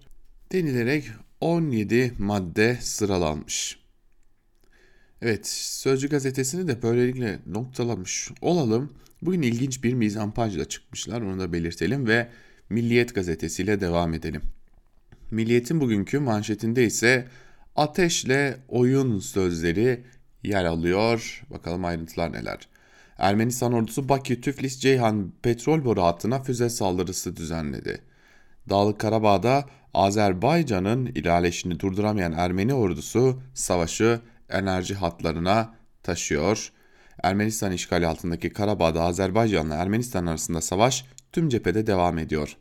denilerek 0.53 1.05
17 1.41 2.13
madde 2.19 2.79
sıralanmış. 2.81 3.84
Evet, 5.25 5.47
Sözcü 5.47 6.09
gazetesini 6.09 6.69
de 6.69 6.83
böylelikle 6.83 7.39
noktalamış 7.47 8.31
olalım. 8.41 8.93
Bugün 9.23 9.43
ilginç 9.43 9.85
bir 9.85 9.95
mizampajla 9.95 10.65
çıkmışlar, 10.65 11.23
onu 11.23 11.41
da 11.41 11.53
belirtelim 11.53 12.07
ve 12.07 12.29
Milliyet 12.71 13.15
gazetesiyle 13.15 13.81
devam 13.81 14.15
edelim. 14.15 14.43
Milliyet'in 15.31 15.81
bugünkü 15.81 16.19
manşetinde 16.19 16.85
ise 16.85 17.29
ateşle 17.77 18.57
oyun 18.69 19.19
sözleri 19.19 20.05
yer 20.43 20.65
alıyor. 20.65 21.45
Bakalım 21.51 21.85
ayrıntılar 21.85 22.33
neler. 22.33 22.69
Ermenistan 23.19 23.73
ordusu 23.73 24.09
Bakü 24.09 24.41
Tiflis 24.41 24.79
Ceyhan 24.79 25.33
petrol 25.43 25.85
boru 25.85 26.03
hattına 26.03 26.43
füze 26.43 26.69
saldırısı 26.69 27.37
düzenledi. 27.37 28.01
Dağlık 28.71 28.99
Karabağ'da 28.99 29.65
Azerbaycan'ın 29.95 31.07
ilerleyişini 31.07 31.81
durduramayan 31.81 32.33
Ermeni 32.33 32.75
ordusu 32.75 33.43
savaşı 33.55 34.21
enerji 34.49 34.95
hatlarına 34.95 35.75
taşıyor. 36.03 36.73
Ermenistan 37.23 37.73
işgali 37.73 38.07
altındaki 38.07 38.51
Karabağ'da 38.51 39.03
Azerbaycan'la 39.03 39.75
Ermenistan 39.75 40.27
arasında 40.27 40.61
savaş 40.61 41.05
tüm 41.33 41.49
cephede 41.49 41.87
devam 41.87 42.19
ediyor. 42.19 42.57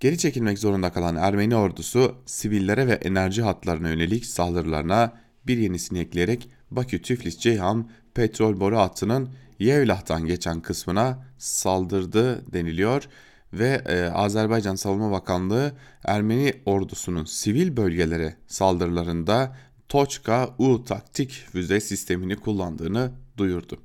Geri 0.00 0.18
çekilmek 0.18 0.58
zorunda 0.58 0.92
kalan 0.92 1.16
Ermeni 1.16 1.56
ordusu 1.56 2.16
sivillere 2.26 2.86
ve 2.86 2.92
enerji 2.92 3.42
hatlarına 3.42 3.88
yönelik 3.88 4.26
saldırılarına 4.26 5.12
bir 5.46 5.58
yenisini 5.58 5.98
ekleyerek 5.98 6.48
Bakü-Tiflis-Ceyhan 6.70 7.88
petrol 8.14 8.60
boru 8.60 8.78
hattının 8.78 9.28
Yevlah'tan 9.58 10.26
geçen 10.26 10.60
kısmına 10.60 11.26
saldırdı 11.38 12.52
deniliyor 12.52 13.08
ve 13.52 13.82
e, 13.86 14.04
Azerbaycan 14.04 14.74
Savunma 14.74 15.10
Bakanlığı 15.10 15.72
Ermeni 16.04 16.54
ordusunun 16.66 17.24
sivil 17.24 17.76
bölgelere 17.76 18.36
saldırılarında 18.46 19.56
Toçka 19.92 20.54
U 20.58 20.84
taktik 20.84 21.30
füze 21.52 21.80
sistemini 21.80 22.36
kullandığını 22.36 23.12
duyurdu. 23.36 23.80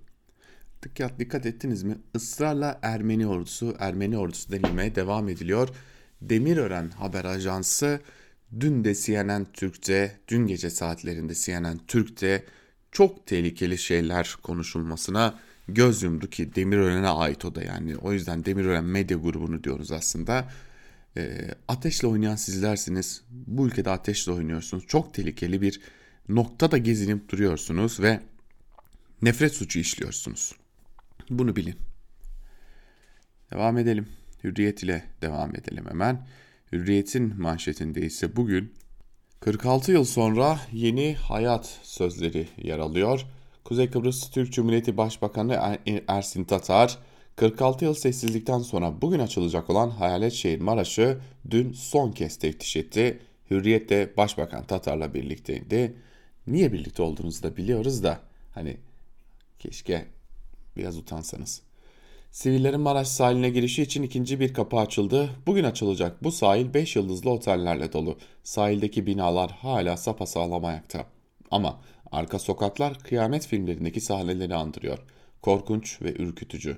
Dikkat, 0.84 1.20
dikkat 1.20 1.46
ettiniz 1.46 1.84
mi? 1.84 1.98
Israrla 2.16 2.80
Ermeni 2.82 3.28
ordusu, 3.28 3.76
Ermeni 3.80 4.18
ordusu 4.18 4.52
denilmeye 4.52 4.96
devam 4.96 5.30
ediliyor. 5.30 5.70
Demirören 6.22 6.90
haber 6.90 7.26
ajansı 7.26 8.00
dün 8.60 8.84
de 8.84 8.96
CNN 8.96 9.46
Türk'te, 9.54 10.20
dün 10.28 10.48
gece 10.48 10.70
saatlerinde 10.70 11.36
CNN 11.36 11.78
Türk'te 11.88 12.46
çok 12.92 13.28
tehlikeli 13.28 13.78
şeyler 13.78 14.36
konuşulmasına 14.44 15.40
göz 15.68 16.04
yumdu 16.04 16.30
ki 16.30 16.56
Demirören'e 16.56 17.10
ait 17.10 17.46
o 17.46 17.56
da 17.56 17.64
yani. 17.64 17.98
O 17.98 18.14
yüzden 18.14 18.46
Demirören 18.46 18.86
medya 18.86 19.18
grubunu 19.18 19.64
diyoruz 19.64 19.92
aslında. 19.92 20.50
E, 21.18 21.48
ateşle 21.68 22.08
oynayan 22.08 22.36
sizlersiniz. 22.36 23.24
Bu 23.30 23.68
ülkede 23.68 23.90
ateşle 23.90 24.32
oynuyorsunuz. 24.32 24.88
Çok 24.88 25.14
tehlikeli 25.14 25.62
bir 25.62 25.82
noktada 26.30 26.78
gezinip 26.78 27.30
duruyorsunuz 27.30 28.00
ve 28.00 28.20
nefret 29.22 29.54
suçu 29.54 29.80
işliyorsunuz. 29.80 30.56
Bunu 31.30 31.56
bilin. 31.56 31.76
Devam 33.54 33.78
edelim. 33.78 34.08
Hürriyet 34.44 34.84
ile 34.84 35.04
devam 35.22 35.56
edelim 35.56 35.86
hemen. 35.90 36.28
Hürriyet'in 36.72 37.42
manşetinde 37.42 38.02
ise 38.02 38.36
bugün 38.36 38.74
46 39.40 39.92
yıl 39.92 40.04
sonra 40.06 40.60
yeni 40.72 41.16
hayat 41.16 41.80
sözleri 41.84 42.48
yer 42.58 42.80
alıyor. 42.80 43.26
Kuzey 43.64 43.90
Kıbrıs 43.90 44.32
Türk 44.32 44.54
Cumhuriyeti 44.54 44.98
Başbakanı 44.98 45.54
er-, 45.54 46.04
Ersin 46.08 46.44
Tatar, 46.44 47.00
46 47.38 47.86
yıl 47.86 47.94
sessizlikten 47.94 48.60
sonra 48.60 49.02
bugün 49.02 49.20
açılacak 49.20 49.70
olan 49.70 49.90
Hayalet 49.90 50.34
Şehir 50.34 50.62
Maraş'ı 50.62 51.18
dün 51.50 51.74
son 51.74 52.12
kez 52.12 52.38
teftiş 52.38 52.76
etti. 52.76 53.20
Hürriyet 53.52 53.90
de 53.90 54.14
Başbakan 54.18 54.64
Tatar'la 54.64 55.14
birlikteydi. 55.14 55.94
Niye 56.48 56.74
birlikte 56.74 57.04
olduğunuzu 57.04 57.44
da 57.44 57.58
biliyoruz 57.58 58.04
da 58.04 58.20
hani 58.54 58.78
keşke 59.60 60.06
biraz 60.78 60.98
utansanız. 60.98 61.62
Sivillerin 62.32 62.80
Maraş 62.80 63.08
sahiline 63.08 63.50
girişi 63.50 63.84
için 63.84 64.04
ikinci 64.04 64.40
bir 64.40 64.54
kapı 64.54 64.78
açıldı. 64.78 65.30
Bugün 65.48 65.64
açılacak 65.64 66.24
bu 66.24 66.32
sahil 66.32 66.74
5 66.74 66.96
yıldızlı 66.96 67.30
otellerle 67.30 67.94
dolu. 67.94 68.18
Sahildeki 68.44 69.06
binalar 69.06 69.52
hala 69.52 69.98
sapasağlam 69.98 70.66
ayakta. 70.66 71.06
Ama 71.52 71.82
arka 72.12 72.40
sokaklar 72.40 73.00
kıyamet 73.00 73.48
filmlerindeki 73.48 74.02
sahneleri 74.02 74.56
andırıyor. 74.56 75.00
Korkunç 75.42 76.02
ve 76.02 76.14
ürkütücü. 76.14 76.78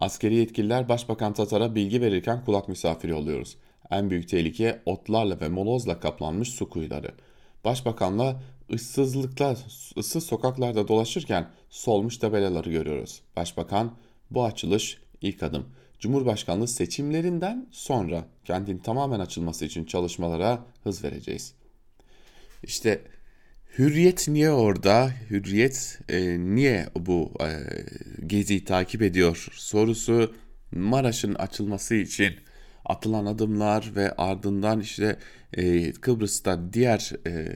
Askeri 0.00 0.34
yetkililer 0.34 0.88
Başbakan 0.88 1.32
Tatar'a 1.32 1.74
bilgi 1.74 2.00
verirken 2.00 2.44
kulak 2.44 2.68
misafiri 2.68 3.14
oluyoruz. 3.14 3.56
En 3.90 4.10
büyük 4.10 4.28
tehlike 4.28 4.82
otlarla 4.86 5.40
ve 5.40 5.48
molozla 5.48 6.00
kaplanmış 6.00 6.48
su 6.48 6.68
kuyuları. 6.68 7.14
Başbakanla 7.64 8.42
ıssızlıkta, 8.72 9.56
ıssız 9.96 10.26
sokaklarda 10.26 10.88
dolaşırken 10.88 11.48
solmuş 11.70 12.18
tabelaları 12.18 12.70
görüyoruz. 12.70 13.22
Başbakan 13.36 13.92
bu 14.30 14.44
açılış 14.44 14.98
ilk 15.20 15.42
adım. 15.42 15.66
Cumhurbaşkanlığı 15.98 16.68
seçimlerinden 16.68 17.66
sonra 17.70 18.24
kentin 18.44 18.78
tamamen 18.78 19.20
açılması 19.20 19.64
için 19.64 19.84
çalışmalara 19.84 20.64
hız 20.84 21.04
vereceğiz. 21.04 21.54
İşte 22.62 23.02
Hürriyet 23.78 24.28
niye 24.28 24.50
orada? 24.50 25.10
Hürriyet 25.30 26.00
e, 26.08 26.38
niye 26.38 26.88
bu 26.96 27.32
e, 27.40 27.48
geziyi 28.26 28.64
takip 28.64 29.02
ediyor 29.02 29.48
sorusu 29.52 30.34
Maraş'ın 30.72 31.34
açılması 31.34 31.94
için 31.94 32.34
atılan 32.84 33.26
adımlar 33.26 33.92
ve 33.96 34.12
ardından 34.12 34.80
işte 34.80 35.18
e, 35.52 35.92
Kıbrıs'ta 35.92 36.72
diğer 36.72 37.12
e, 37.26 37.48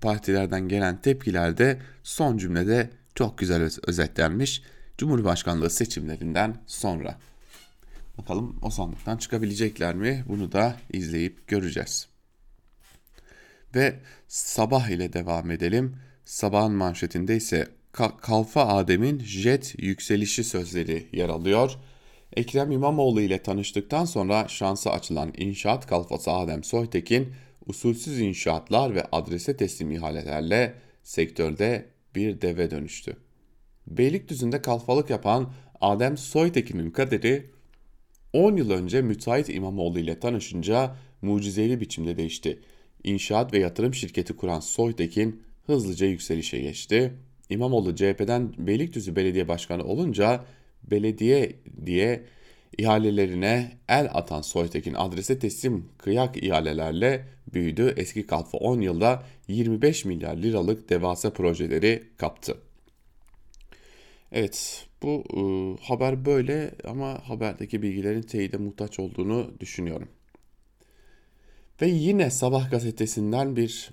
partilerden 0.00 0.68
gelen 0.68 1.02
tepkiler 1.02 1.58
de 1.58 1.78
son 2.02 2.38
cümlede 2.38 2.90
çok 3.14 3.38
güzel 3.38 3.70
özetlenmiş. 3.86 4.62
Cumhurbaşkanlığı 4.98 5.70
seçimlerinden 5.70 6.56
sonra. 6.66 7.18
Bakalım 8.18 8.58
o 8.62 8.70
sandıktan 8.70 9.16
çıkabilecekler 9.16 9.94
mi? 9.94 10.24
Bunu 10.28 10.52
da 10.52 10.76
izleyip 10.92 11.48
göreceğiz. 11.48 12.13
Ve 13.74 13.94
sabah 14.28 14.88
ile 14.88 15.12
devam 15.12 15.50
edelim. 15.50 15.96
Sabahın 16.24 16.72
manşetinde 16.72 17.36
ise 17.36 17.68
Kalfa 18.20 18.66
Adem'in 18.66 19.18
jet 19.18 19.74
yükselişi 19.78 20.44
sözleri 20.44 21.06
yer 21.12 21.28
alıyor. 21.28 21.78
Ekrem 22.36 22.72
İmamoğlu 22.72 23.20
ile 23.20 23.42
tanıştıktan 23.42 24.04
sonra 24.04 24.48
şansı 24.48 24.90
açılan 24.90 25.32
inşaat 25.36 25.86
kalfası 25.86 26.30
Adem 26.30 26.64
Soytekin 26.64 27.32
usulsüz 27.66 28.20
inşaatlar 28.20 28.94
ve 28.94 29.04
adrese 29.12 29.56
teslim 29.56 29.90
ihalelerle 29.90 30.74
sektörde 31.02 31.86
bir 32.14 32.40
deve 32.40 32.70
dönüştü. 32.70 33.16
Beylikdüzü'nde 33.86 34.62
kalfalık 34.62 35.10
yapan 35.10 35.52
Adem 35.80 36.16
Soytekin'in 36.16 36.90
kaderi 36.90 37.50
10 38.32 38.56
yıl 38.56 38.70
önce 38.70 39.02
müteahhit 39.02 39.48
İmamoğlu 39.48 39.98
ile 39.98 40.20
tanışınca 40.20 40.96
mucizevi 41.22 41.80
biçimde 41.80 42.16
değişti. 42.16 42.58
İnşaat 43.04 43.52
ve 43.52 43.58
yatırım 43.58 43.94
şirketi 43.94 44.36
kuran 44.36 44.60
Soytekin 44.60 45.42
hızlıca 45.66 46.06
yükselişe 46.06 46.60
geçti. 46.60 47.12
İmamoğlu 47.50 47.96
CHP'den 47.96 48.54
Beylikdüzü 48.58 49.16
Belediye 49.16 49.48
Başkanı 49.48 49.84
olunca 49.84 50.44
belediye 50.90 51.52
diye 51.86 52.24
ihalelerine 52.78 53.72
el 53.88 54.08
atan 54.12 54.40
Soytekin 54.40 54.94
adrese 54.94 55.38
teslim 55.38 55.88
kıyak 55.98 56.42
ihalelerle 56.42 57.26
büyüdü. 57.54 57.94
Eski 57.96 58.26
kalfa 58.26 58.58
10 58.58 58.80
yılda 58.80 59.22
25 59.48 60.04
milyar 60.04 60.36
liralık 60.36 60.90
devasa 60.90 61.32
projeleri 61.32 62.02
kaptı. 62.16 62.56
Evet 64.32 64.86
bu 65.02 65.24
e, 65.30 65.40
haber 65.84 66.24
böyle 66.24 66.70
ama 66.84 67.28
haberdeki 67.28 67.82
bilgilerin 67.82 68.22
teyide 68.22 68.56
muhtaç 68.56 68.98
olduğunu 68.98 69.50
düşünüyorum. 69.60 70.08
Ve 71.82 71.86
yine 71.88 72.30
Sabah 72.30 72.70
gazetesinden 72.70 73.56
bir 73.56 73.90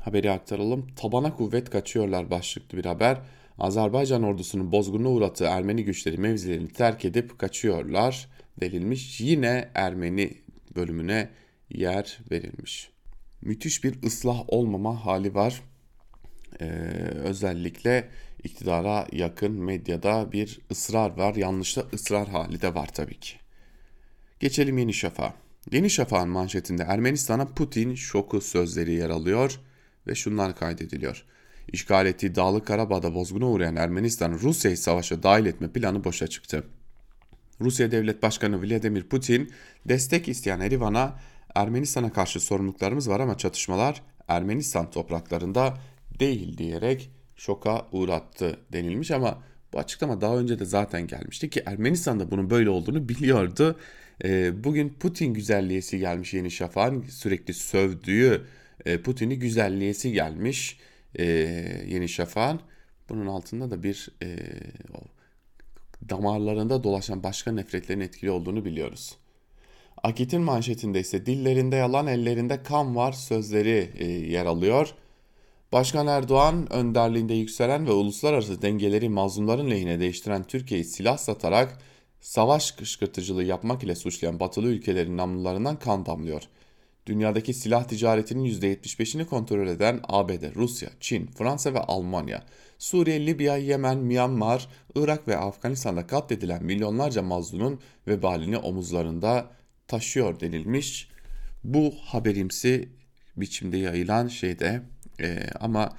haberi 0.00 0.30
aktaralım. 0.30 0.86
Tabana 0.96 1.36
kuvvet 1.36 1.70
kaçıyorlar 1.70 2.30
başlıklı 2.30 2.78
bir 2.78 2.84
haber. 2.84 3.18
Azerbaycan 3.58 4.22
ordusunun 4.22 4.72
bozguna 4.72 5.08
uğrattığı 5.08 5.44
Ermeni 5.44 5.84
güçleri 5.84 6.18
mevzilerini 6.18 6.68
terk 6.68 7.04
edip 7.04 7.38
kaçıyorlar 7.38 8.28
denilmiş. 8.60 9.20
Yine 9.20 9.70
Ermeni 9.74 10.34
bölümüne 10.76 11.28
yer 11.70 12.18
verilmiş. 12.30 12.90
Müthiş 13.42 13.84
bir 13.84 14.02
ıslah 14.02 14.44
olmama 14.48 15.04
hali 15.04 15.34
var. 15.34 15.62
Ee, 16.60 16.64
özellikle 17.24 18.08
iktidara 18.44 19.06
yakın 19.12 19.52
medyada 19.52 20.32
bir 20.32 20.60
ısrar 20.70 21.10
var. 21.10 21.34
Yanlışta 21.34 21.84
ısrar 21.94 22.28
hali 22.28 22.62
de 22.62 22.74
var 22.74 22.88
tabii 22.94 23.20
ki. 23.20 23.36
Geçelim 24.40 24.78
Yeni 24.78 24.94
Şafak'a. 24.94 25.49
Yeni 25.72 25.90
Şafak'ın 25.90 26.28
manşetinde 26.28 26.82
Ermenistan'a 26.82 27.46
Putin 27.46 27.94
şoku 27.94 28.40
sözleri 28.40 28.92
yer 28.92 29.10
alıyor 29.10 29.60
ve 30.06 30.14
şunlar 30.14 30.56
kaydediliyor. 30.56 31.24
İşgal 31.72 32.06
ettiği 32.06 32.34
Dağlık 32.34 32.66
Karabağ'da 32.66 33.14
bozguna 33.14 33.46
uğrayan 33.46 33.76
Ermenistan 33.76 34.32
Rusya'yı 34.32 34.78
savaşa 34.78 35.22
dahil 35.22 35.46
etme 35.46 35.68
planı 35.68 36.04
boşa 36.04 36.26
çıktı. 36.26 36.64
Rusya 37.60 37.90
Devlet 37.90 38.22
Başkanı 38.22 38.62
Vladimir 38.62 39.02
Putin 39.02 39.50
destek 39.84 40.28
isteyen 40.28 40.60
Erivan'a 40.60 41.18
Ermenistan'a 41.54 42.12
karşı 42.12 42.40
sorumluluklarımız 42.40 43.08
var 43.08 43.20
ama 43.20 43.38
çatışmalar 43.38 44.02
Ermenistan 44.28 44.90
topraklarında 44.90 45.74
değil 46.20 46.58
diyerek 46.58 47.10
şoka 47.36 47.86
uğrattı 47.92 48.60
denilmiş 48.72 49.10
ama 49.10 49.42
bu 49.72 49.78
açıklama 49.78 50.20
daha 50.20 50.38
önce 50.38 50.58
de 50.58 50.64
zaten 50.64 51.06
gelmişti 51.06 51.50
ki 51.50 51.62
Ermenistan 51.66 52.20
da 52.20 52.30
bunun 52.30 52.50
böyle 52.50 52.70
olduğunu 52.70 53.08
biliyordu. 53.08 53.76
E, 54.24 54.64
bugün 54.64 54.88
Putin 54.88 55.34
güzelliyesi 55.34 55.98
gelmiş 55.98 56.34
Yeni 56.34 56.50
Şafak'ın 56.50 57.02
sürekli 57.02 57.54
sövdüğü 57.54 58.46
e, 58.86 59.02
Putin'i 59.02 59.38
güzelliyesi 59.38 60.12
gelmiş 60.12 60.78
e, 61.14 61.24
Yeni 61.88 62.08
Şafak'ın. 62.08 62.60
Bunun 63.08 63.26
altında 63.26 63.70
da 63.70 63.82
bir 63.82 64.08
e, 64.22 64.36
damarlarında 66.08 66.84
dolaşan 66.84 67.22
başka 67.22 67.52
nefretlerin 67.52 68.00
etkili 68.00 68.30
olduğunu 68.30 68.64
biliyoruz. 68.64 69.16
Akit'in 70.02 70.40
manşetinde 70.40 71.00
ise 71.00 71.26
dillerinde 71.26 71.76
yalan 71.76 72.06
ellerinde 72.06 72.62
kan 72.62 72.96
var 72.96 73.12
sözleri 73.12 73.90
e, 73.98 74.04
yer 74.04 74.46
alıyor. 74.46 74.94
Başkan 75.72 76.06
Erdoğan 76.06 76.72
önderliğinde 76.72 77.34
yükselen 77.34 77.86
ve 77.86 77.92
uluslararası 77.92 78.62
dengeleri 78.62 79.08
mazlumların 79.08 79.70
lehine 79.70 80.00
değiştiren 80.00 80.44
Türkiye'yi 80.44 80.84
silah 80.84 81.18
satarak 81.18 81.78
savaş 82.20 82.70
kışkırtıcılığı 82.70 83.44
yapmak 83.44 83.84
ile 83.84 83.94
suçlayan 83.94 84.40
batılı 84.40 84.66
ülkelerin 84.66 85.16
namlularından 85.16 85.78
kan 85.78 86.06
damlıyor. 86.06 86.42
Dünyadaki 87.06 87.54
silah 87.54 87.84
ticaretinin 87.84 88.44
%75'ini 88.44 89.24
kontrol 89.24 89.66
eden 89.66 90.00
ABD, 90.08 90.54
Rusya, 90.54 90.90
Çin, 91.00 91.26
Fransa 91.26 91.74
ve 91.74 91.80
Almanya, 91.80 92.44
Suriye, 92.78 93.26
Libya, 93.26 93.56
Yemen, 93.56 93.98
Myanmar, 93.98 94.68
Irak 94.94 95.28
ve 95.28 95.36
Afganistan'da 95.36 96.06
katledilen 96.06 96.64
milyonlarca 96.64 97.22
mazlumun 97.22 97.80
vebalini 98.08 98.58
omuzlarında 98.58 99.50
taşıyor 99.88 100.40
denilmiş. 100.40 101.08
Bu 101.64 101.94
haberimsi 102.04 102.88
biçimde 103.36 103.76
yayılan 103.76 104.28
şeyde 104.28 104.82
e, 105.20 105.46
ama 105.60 105.96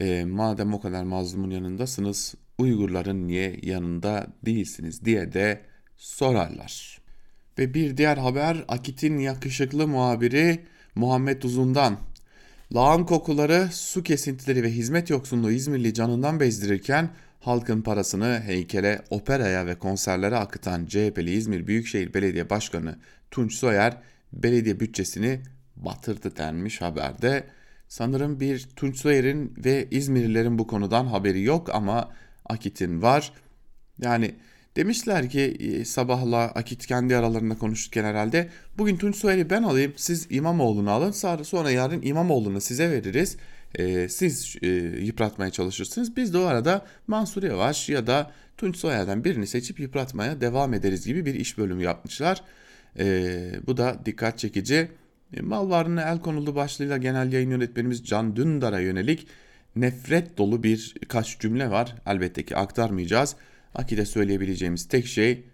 e, 0.00 0.24
madem 0.24 0.74
o 0.74 0.80
kadar 0.80 1.04
mazlumun 1.04 1.50
yanındasınız 1.50 2.34
Uygurların 2.58 3.28
niye 3.28 3.56
yanında 3.62 4.26
değilsiniz 4.46 5.04
diye 5.04 5.32
de 5.32 5.60
sorarlar. 5.96 6.98
Ve 7.58 7.74
bir 7.74 7.96
diğer 7.96 8.16
haber 8.16 8.64
Akit'in 8.68 9.18
yakışıklı 9.18 9.88
muhabiri 9.88 10.60
Muhammed 10.94 11.42
Uzun'dan. 11.42 11.98
Lağım 12.74 13.06
kokuları, 13.06 13.68
su 13.72 14.02
kesintileri 14.02 14.62
ve 14.62 14.70
hizmet 14.70 15.10
yoksunluğu 15.10 15.50
İzmirli 15.50 15.94
canından 15.94 16.40
bezdirirken 16.40 17.10
halkın 17.40 17.82
parasını 17.82 18.40
heykele, 18.44 19.02
operaya 19.10 19.66
ve 19.66 19.74
konserlere 19.74 20.36
akıtan 20.36 20.86
CHP'li 20.86 21.30
İzmir 21.30 21.66
Büyükşehir 21.66 22.14
Belediye 22.14 22.50
Başkanı 22.50 22.98
Tunç 23.30 23.54
Soyer 23.54 23.96
belediye 24.32 24.80
bütçesini 24.80 25.40
batırdı 25.76 26.36
denmiş 26.36 26.80
haberde. 26.80 27.44
Sanırım 27.88 28.40
bir 28.40 28.68
Tunç 28.76 28.96
Soyer'in 28.96 29.54
ve 29.64 29.88
İzmirlilerin 29.90 30.58
bu 30.58 30.66
konudan 30.66 31.06
haberi 31.06 31.42
yok 31.42 31.74
ama 31.74 32.10
Akit'in 32.44 33.02
var. 33.02 33.32
Yani 34.02 34.34
demişler 34.76 35.30
ki 35.30 35.40
e, 35.40 35.84
sabahla 35.84 36.38
Akit 36.38 36.86
kendi 36.86 37.16
aralarında 37.16 37.58
konuşurken 37.58 38.04
herhalde 38.04 38.48
bugün 38.78 38.96
Tunç 38.96 39.16
Soyer'i 39.16 39.50
ben 39.50 39.62
alayım 39.62 39.92
siz 39.96 40.26
İmamoğlu'nu 40.30 40.90
alın 40.90 41.10
sonra 41.42 41.70
yarın 41.70 42.02
İmamoğlu'nu 42.02 42.60
size 42.60 42.90
veririz. 42.90 43.36
Ee, 43.78 44.08
siz 44.08 44.56
e, 44.62 44.68
yıpratmaya 45.00 45.50
çalışırsınız. 45.50 46.16
Biz 46.16 46.34
de 46.34 46.38
o 46.38 46.42
arada 46.42 46.86
Mansur 47.06 47.42
Yavaş 47.42 47.88
ya 47.88 48.06
da 48.06 48.30
Tunç 48.56 48.76
Soyer'den 48.76 49.24
birini 49.24 49.46
seçip 49.46 49.80
yıpratmaya 49.80 50.40
devam 50.40 50.74
ederiz 50.74 51.06
gibi 51.06 51.26
bir 51.26 51.34
iş 51.34 51.58
bölümü 51.58 51.82
yapmışlar. 51.82 52.42
Bu 53.66 53.76
da 53.76 53.98
dikkat 54.06 54.38
çekici. 54.38 54.88
E, 55.36 55.40
mal 55.40 55.70
varlığına 55.70 56.02
el 56.02 56.20
konuldu 56.20 56.54
başlığıyla 56.54 56.96
genel 56.96 57.32
yayın 57.32 57.50
yönetmenimiz 57.50 58.04
Can 58.04 58.36
Dündar'a 58.36 58.80
yönelik 58.80 59.26
nefret 59.76 60.38
dolu 60.38 60.62
bir 60.62 60.94
kaç 61.08 61.40
cümle 61.40 61.70
var. 61.70 61.94
Elbette 62.06 62.44
ki 62.44 62.56
aktarmayacağız. 62.56 63.36
Akide 63.74 64.06
söyleyebileceğimiz 64.06 64.88
tek 64.88 65.06
şey 65.06 65.44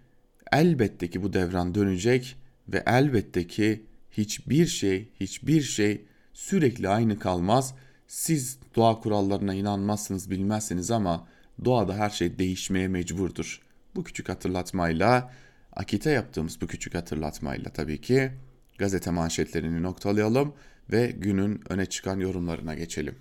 elbette 0.51 1.09
ki 1.09 1.23
bu 1.23 1.33
devran 1.33 1.75
dönecek 1.75 2.35
ve 2.67 2.83
elbette 2.87 3.47
ki 3.47 3.85
hiçbir 4.11 4.65
şey 4.65 5.09
hiçbir 5.19 5.61
şey 5.61 6.05
sürekli 6.33 6.89
aynı 6.89 7.19
kalmaz. 7.19 7.75
Siz 8.07 8.59
doğa 8.75 8.99
kurallarına 8.99 9.53
inanmazsınız 9.53 10.31
bilmezsiniz 10.31 10.91
ama 10.91 11.27
doğada 11.65 11.95
her 11.95 12.09
şey 12.09 12.39
değişmeye 12.39 12.87
mecburdur. 12.87 13.61
Bu 13.95 14.03
küçük 14.03 14.29
hatırlatmayla 14.29 15.31
Akite 15.73 16.09
yaptığımız 16.09 16.61
bu 16.61 16.67
küçük 16.67 16.95
hatırlatmayla 16.95 17.71
tabii 17.71 18.01
ki 18.01 18.31
gazete 18.77 19.11
manşetlerini 19.11 19.83
noktalayalım 19.83 20.53
ve 20.91 21.11
günün 21.11 21.61
öne 21.69 21.85
çıkan 21.85 22.19
yorumlarına 22.19 22.73
geçelim. 22.73 23.15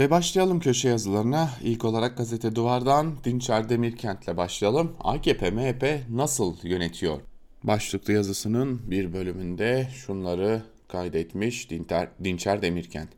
Ve 0.00 0.10
başlayalım 0.10 0.60
köşe 0.60 0.88
yazılarına. 0.88 1.50
İlk 1.62 1.84
olarak 1.84 2.16
gazete 2.16 2.54
duvardan 2.54 3.16
Dinçer 3.24 3.68
Demirkent'le 3.68 4.36
başlayalım. 4.36 4.96
AKP 5.00 5.50
MHP 5.50 5.84
nasıl 6.10 6.56
yönetiyor? 6.62 7.20
Başlıklı 7.64 8.12
yazısının 8.12 8.90
bir 8.90 9.12
bölümünde 9.12 9.88
şunları 9.94 10.62
kaydetmiş 10.88 11.70
Dinter, 11.70 12.08
Dinçer 12.24 12.62
Demirkent. 12.62 13.08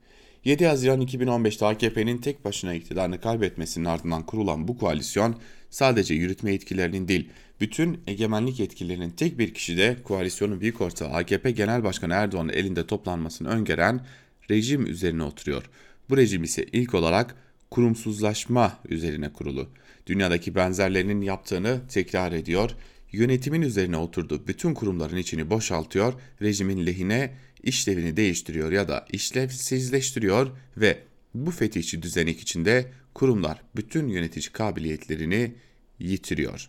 7 0.45 0.67
Haziran 0.67 1.03
2015'te 1.03 1.67
AKP'nin 1.67 2.19
tek 2.19 2.45
başına 2.45 2.75
iktidarını 2.75 3.21
kaybetmesinin 3.21 3.85
ardından 3.85 4.27
kurulan 4.27 4.69
bu 4.69 4.79
koalisyon 4.79 5.37
sadece 5.71 6.15
yürütme 6.15 6.53
yetkilerinin 6.53 7.09
değil, 7.09 7.29
bütün 7.61 8.01
egemenlik 8.07 8.61
yetkilerinin 8.61 9.11
tek 9.11 9.39
bir 9.39 9.55
kişide 9.55 9.97
koalisyonun 10.05 10.61
büyük 10.61 10.81
ortağı 10.81 11.09
AKP 11.09 11.51
Genel 11.51 11.85
Başkanı 11.85 12.15
Erdoğan'ın 12.15 12.53
elinde 12.53 12.87
toplanmasını 12.87 13.49
öngören 13.49 14.07
rejim 14.51 14.87
üzerine 14.87 15.23
oturuyor. 15.23 15.71
Bu 16.11 16.17
rejim 16.17 16.45
ise 16.45 16.67
ilk 16.73 16.95
olarak 16.95 17.37
kurumsuzlaşma 17.71 18.79
üzerine 18.89 19.33
kurulu. 19.33 19.69
Dünyadaki 20.07 20.55
benzerlerinin 20.55 21.21
yaptığını 21.21 21.81
tekrar 21.89 22.33
ediyor. 22.33 22.71
Yönetimin 23.13 23.63
üzerine 23.63 23.97
oturduğu 23.97 24.47
bütün 24.47 24.75
kurumların 24.75 25.17
içini 25.17 25.51
boşaltıyor, 25.51 26.15
rejimin 26.43 26.87
lehine 26.87 27.35
işlevini 27.63 28.17
değiştiriyor 28.17 28.73
ya 28.73 28.89
da 28.89 29.07
işlevsizleştiriyor 29.13 30.51
ve 30.77 30.99
bu 31.35 31.51
fetihçi 31.51 32.03
düzenek 32.03 32.41
içinde 32.41 32.93
kurumlar 33.15 33.63
bütün 33.77 34.09
yönetici 34.09 34.53
kabiliyetlerini 34.53 35.55
yitiriyor. 35.99 36.69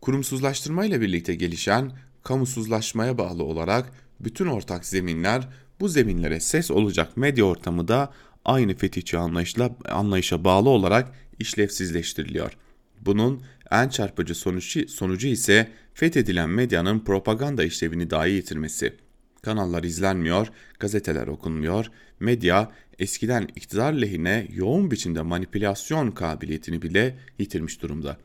Kurumsuzlaştırma 0.00 0.84
ile 0.84 1.00
birlikte 1.00 1.34
gelişen 1.34 1.92
kamusuzlaşmaya 2.22 3.18
bağlı 3.18 3.44
olarak 3.44 3.92
bütün 4.20 4.46
ortak 4.46 4.86
zeminler 4.86 5.48
bu 5.80 5.88
zeminlere 5.88 6.40
ses 6.40 6.70
olacak 6.70 7.16
medya 7.16 7.44
ortamı 7.44 7.88
da 7.88 8.12
aynı 8.44 8.74
fetihçi 8.74 9.18
anlayışla, 9.18 9.76
anlayışa 9.88 10.44
bağlı 10.44 10.68
olarak 10.68 11.12
işlevsizleştiriliyor. 11.38 12.52
Bunun 13.00 13.42
en 13.70 13.88
çarpıcı 13.88 14.34
sonucu, 14.34 14.88
sonucu 14.88 15.28
ise 15.28 15.70
fethedilen 15.94 16.50
medyanın 16.50 17.00
propaganda 17.00 17.64
işlevini 17.64 18.10
dahi 18.10 18.30
yitirmesi. 18.30 18.94
Kanallar 19.42 19.82
izlenmiyor, 19.84 20.48
gazeteler 20.78 21.26
okunmuyor, 21.26 21.86
medya 22.20 22.72
eskiden 22.98 23.48
iktidar 23.56 23.92
lehine 23.92 24.48
yoğun 24.54 24.90
biçimde 24.90 25.22
manipülasyon 25.22 26.10
kabiliyetini 26.10 26.82
bile 26.82 27.18
yitirmiş 27.38 27.82
durumda. 27.82 28.16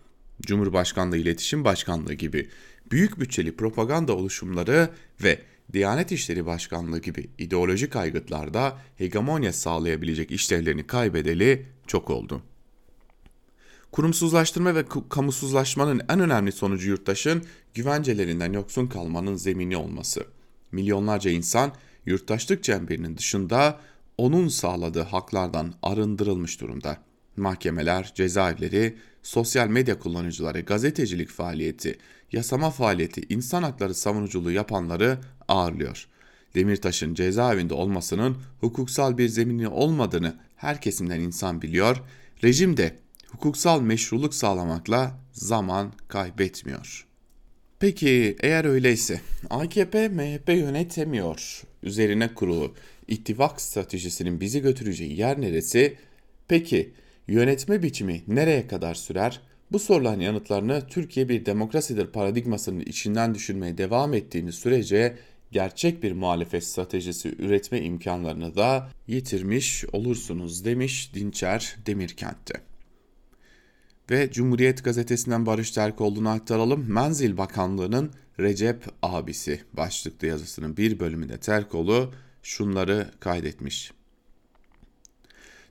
Cumhurbaşkanlığı 0.41 1.17
İletişim 1.17 1.63
Başkanlığı 1.63 2.13
gibi 2.13 2.49
büyük 2.91 3.19
bütçeli 3.19 3.55
propaganda 3.55 4.15
oluşumları 4.15 4.89
ve 5.23 5.39
Diyanet 5.73 6.11
İşleri 6.11 6.45
Başkanlığı 6.45 6.99
gibi 6.99 7.29
ideolojik 7.37 7.95
aygıtlarda 7.95 8.77
hegemonya 8.95 9.53
sağlayabilecek 9.53 10.31
işlevlerini 10.31 10.87
kaybedeli 10.87 11.65
çok 11.87 12.09
oldu. 12.09 12.41
Kurumsuzlaştırma 13.91 14.75
ve 14.75 14.85
kamusuzlaşmanın 15.09 16.01
en 16.09 16.19
önemli 16.19 16.51
sonucu 16.51 16.89
yurttaşın 16.89 17.43
güvencelerinden 17.73 18.53
yoksun 18.53 18.87
kalmanın 18.87 19.35
zemini 19.35 19.77
olması. 19.77 20.25
Milyonlarca 20.71 21.31
insan 21.31 21.73
yurttaşlık 22.05 22.63
çemberinin 22.63 23.17
dışında 23.17 23.79
onun 24.17 24.47
sağladığı 24.47 25.01
haklardan 25.01 25.73
arındırılmış 25.83 26.61
durumda. 26.61 26.97
Mahkemeler, 27.37 28.11
cezaevleri, 28.15 28.97
sosyal 29.23 29.67
medya 29.67 29.99
kullanıcıları, 29.99 30.61
gazetecilik 30.61 31.29
faaliyeti, 31.29 31.97
yasama 32.31 32.69
faaliyeti, 32.69 33.21
insan 33.29 33.63
hakları 33.63 33.93
savunuculuğu 33.93 34.51
yapanları 34.51 35.17
ağırlıyor. 35.47 36.07
Demirtaş'ın 36.55 37.13
cezaevinde 37.13 37.73
olmasının 37.73 38.37
hukuksal 38.59 39.17
bir 39.17 39.27
zemini 39.27 39.67
olmadığını 39.67 40.35
her 40.55 40.81
kesimden 40.81 41.19
insan 41.19 41.61
biliyor. 41.61 42.01
Rejim 42.43 42.77
de 42.77 42.95
hukuksal 43.27 43.81
meşruluk 43.81 44.33
sağlamakla 44.33 45.19
zaman 45.31 45.93
kaybetmiyor. 46.07 47.05
Peki 47.79 48.35
eğer 48.39 48.65
öyleyse 48.65 49.21
AKP 49.49 50.09
MHP 50.09 50.49
yönetemiyor 50.49 51.61
üzerine 51.83 52.33
kurulu 52.33 52.75
ittifak 53.07 53.61
stratejisinin 53.61 54.41
bizi 54.41 54.61
götüreceği 54.61 55.19
yer 55.19 55.41
neresi? 55.41 55.97
Peki 56.47 56.93
yönetme 57.29 57.83
biçimi 57.83 58.23
nereye 58.27 58.67
kadar 58.67 58.95
sürer? 58.95 59.41
Bu 59.71 59.79
soruların 59.79 60.19
yanıtlarını 60.19 60.87
Türkiye 60.87 61.29
bir 61.29 61.45
demokrasidir 61.45 62.07
paradigmasının 62.07 62.79
içinden 62.79 63.35
düşünmeye 63.35 63.77
devam 63.77 64.13
ettiğiniz 64.13 64.55
sürece 64.55 65.17
gerçek 65.51 66.03
bir 66.03 66.11
muhalefet 66.11 66.63
stratejisi 66.63 67.35
üretme 67.39 67.81
imkanlarını 67.81 68.55
da 68.55 68.89
yitirmiş 69.07 69.85
olursunuz 69.93 70.65
demiş 70.65 71.11
Dinçer 71.13 71.75
Demirkent'te. 71.85 72.53
Ve 74.11 74.31
Cumhuriyet 74.31 74.83
gazetesinden 74.83 75.45
Barış 75.45 75.71
Terkoğlu'na 75.71 76.31
aktaralım. 76.31 76.93
Menzil 76.93 77.37
Bakanlığı'nın 77.37 78.11
Recep 78.39 78.85
abisi 79.01 79.61
başlıklı 79.73 80.27
yazısının 80.27 80.77
bir 80.77 80.99
bölümünde 80.99 81.37
Terkoğlu 81.37 82.13
şunları 82.43 83.11
kaydetmiş. 83.19 83.91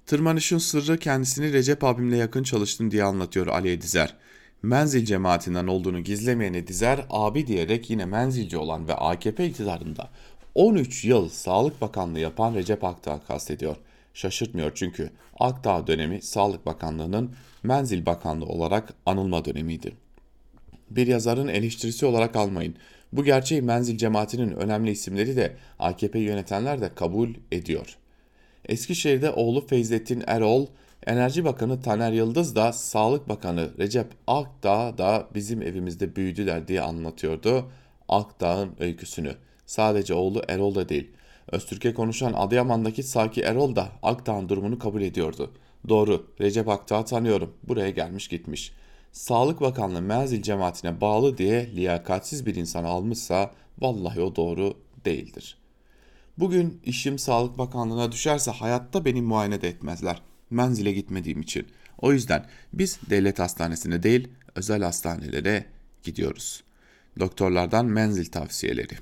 Tırmanışın 0.08 0.58
sırrı 0.58 0.98
kendisini 0.98 1.52
Recep 1.52 1.84
abimle 1.84 2.16
yakın 2.16 2.42
çalıştım 2.42 2.90
diye 2.90 3.04
anlatıyor 3.04 3.46
Ali 3.46 3.70
Edizer. 3.70 4.14
Menzil 4.62 5.04
cemaatinden 5.04 5.66
olduğunu 5.66 6.00
gizlemeyen 6.00 6.54
Edizer 6.54 7.06
abi 7.10 7.46
diyerek 7.46 7.90
yine 7.90 8.04
menzilci 8.04 8.56
olan 8.56 8.88
ve 8.88 8.94
AKP 8.94 9.46
iktidarında 9.46 10.10
13 10.54 11.04
yıl 11.04 11.28
Sağlık 11.28 11.80
Bakanlığı 11.80 12.20
yapan 12.20 12.54
Recep 12.54 12.84
Akdağ 12.84 13.20
kastediyor. 13.28 13.76
Şaşırtmıyor 14.14 14.72
çünkü 14.74 15.10
Akdağ 15.40 15.86
dönemi 15.86 16.22
Sağlık 16.22 16.66
Bakanlığı'nın 16.66 17.34
Menzil 17.62 18.06
Bakanlığı 18.06 18.46
olarak 18.46 18.94
anılma 19.06 19.44
dönemiydi. 19.44 19.92
Bir 20.90 21.06
yazarın 21.06 21.48
eleştirisi 21.48 22.06
olarak 22.06 22.36
almayın. 22.36 22.74
Bu 23.12 23.24
gerçeği 23.24 23.62
menzil 23.62 23.98
cemaatinin 23.98 24.50
önemli 24.52 24.90
isimleri 24.90 25.36
de 25.36 25.56
AKP 25.78 26.18
yönetenler 26.18 26.80
de 26.80 26.94
kabul 26.94 27.34
ediyor. 27.52 27.98
Eskişehir'de 28.68 29.30
oğlu 29.30 29.66
Feyzettin 29.66 30.24
Erol, 30.26 30.66
Enerji 31.06 31.44
Bakanı 31.44 31.82
Taner 31.82 32.12
Yıldız 32.12 32.56
da 32.56 32.72
Sağlık 32.72 33.28
Bakanı 33.28 33.70
Recep 33.78 34.06
Akdağ 34.26 34.98
da 34.98 35.28
bizim 35.34 35.62
evimizde 35.62 36.16
büyüdüler 36.16 36.68
diye 36.68 36.80
anlatıyordu 36.80 37.70
Akdağ'ın 38.08 38.70
öyküsünü. 38.80 39.34
Sadece 39.66 40.14
oğlu 40.14 40.42
Erol 40.48 40.74
da 40.74 40.88
değil. 40.88 41.10
Öztürk'e 41.52 41.94
konuşan 41.94 42.32
Adıyaman'daki 42.32 43.02
Saki 43.02 43.40
Erol 43.40 43.76
da 43.76 43.88
Akdağ'ın 44.02 44.48
durumunu 44.48 44.78
kabul 44.78 45.02
ediyordu. 45.02 45.50
Doğru, 45.88 46.26
Recep 46.40 46.68
Akdağ'ı 46.68 47.04
tanıyorum. 47.04 47.54
Buraya 47.68 47.90
gelmiş 47.90 48.28
gitmiş. 48.28 48.72
Sağlık 49.12 49.60
Bakanlığı 49.60 50.02
menzil 50.02 50.42
cemaatine 50.42 51.00
bağlı 51.00 51.38
diye 51.38 51.76
liyakatsiz 51.76 52.46
bir 52.46 52.54
insan 52.54 52.84
almışsa 52.84 53.50
vallahi 53.78 54.20
o 54.20 54.36
doğru 54.36 54.74
değildir. 55.04 55.58
Bugün 56.38 56.80
işim 56.84 57.18
Sağlık 57.18 57.58
Bakanlığı'na 57.58 58.12
düşerse 58.12 58.50
hayatta 58.50 59.04
beni 59.04 59.22
muayene 59.22 59.62
de 59.62 59.68
etmezler. 59.68 60.22
Menzile 60.50 60.92
gitmediğim 60.92 61.40
için. 61.40 61.66
O 61.98 62.12
yüzden 62.12 62.46
biz 62.72 62.98
devlet 63.10 63.38
hastanesine 63.38 64.02
değil 64.02 64.28
özel 64.54 64.82
hastanelere 64.82 65.66
gidiyoruz. 66.02 66.64
Doktorlardan 67.18 67.86
menzil 67.86 68.26
tavsiyeleri. 68.26 68.94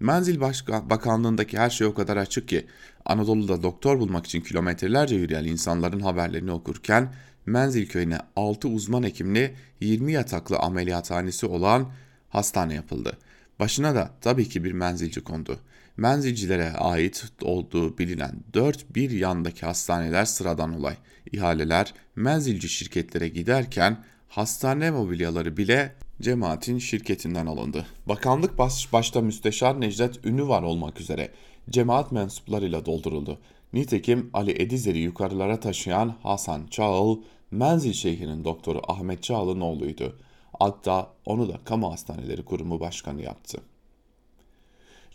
Menzil 0.00 0.40
Başka 0.40 0.90
Bakanlığı'ndaki 0.90 1.58
her 1.58 1.70
şey 1.70 1.86
o 1.86 1.94
kadar 1.94 2.16
açık 2.16 2.48
ki 2.48 2.66
Anadolu'da 3.04 3.62
doktor 3.62 3.98
bulmak 4.00 4.26
için 4.26 4.40
kilometrelerce 4.40 5.16
yürüyen 5.16 5.44
insanların 5.44 6.00
haberlerini 6.00 6.52
okurken 6.52 7.14
Menzil 7.46 7.86
köyüne 7.88 8.18
6 8.36 8.68
uzman 8.68 9.02
hekimli 9.02 9.54
20 9.80 10.12
yataklı 10.12 10.58
ameliyathanesi 10.58 11.46
olan 11.46 11.92
hastane 12.28 12.74
yapıldı. 12.74 13.18
Başına 13.60 13.94
da 13.94 14.10
tabii 14.20 14.48
ki 14.48 14.64
bir 14.64 14.72
menzilci 14.72 15.20
kondu. 15.20 15.58
Menzilcilere 15.98 16.72
ait 16.72 17.24
olduğu 17.42 17.98
bilinen 17.98 18.32
4 18.54 18.94
bir 18.94 19.10
yandaki 19.10 19.66
hastaneler 19.66 20.24
sıradan 20.24 20.80
olay. 20.80 20.94
İhaleler 21.32 21.94
menzilci 22.16 22.68
şirketlere 22.68 23.28
giderken 23.28 24.04
hastane 24.28 24.90
mobilyaları 24.90 25.56
bile 25.56 25.94
cemaatin 26.22 26.78
şirketinden 26.78 27.46
alındı. 27.46 27.86
Bakanlık 28.06 28.58
baş, 28.58 28.92
başta 28.92 29.20
müsteşar 29.20 29.80
Necdet 29.80 30.24
Ünlü 30.26 30.48
var 30.48 30.62
olmak 30.62 31.00
üzere 31.00 31.30
cemaat 31.70 32.12
mensuplarıyla 32.12 32.86
dolduruldu. 32.86 33.38
Nitekim 33.72 34.30
Ali 34.32 34.62
Edizer'i 34.62 34.98
yukarılara 34.98 35.60
taşıyan 35.60 36.14
Hasan 36.22 36.66
Çağıl, 36.66 37.22
Menzil 37.50 37.92
Şeyhi'nin 37.92 38.44
doktoru 38.44 38.80
Ahmet 38.88 39.22
Çağlı'nın 39.22 39.60
oğluydu. 39.60 40.18
Hatta 40.58 41.12
onu 41.26 41.48
da 41.48 41.60
Kamu 41.64 41.92
Hastaneleri 41.92 42.44
Kurumu 42.44 42.80
Başkanı 42.80 43.22
yaptı. 43.22 43.58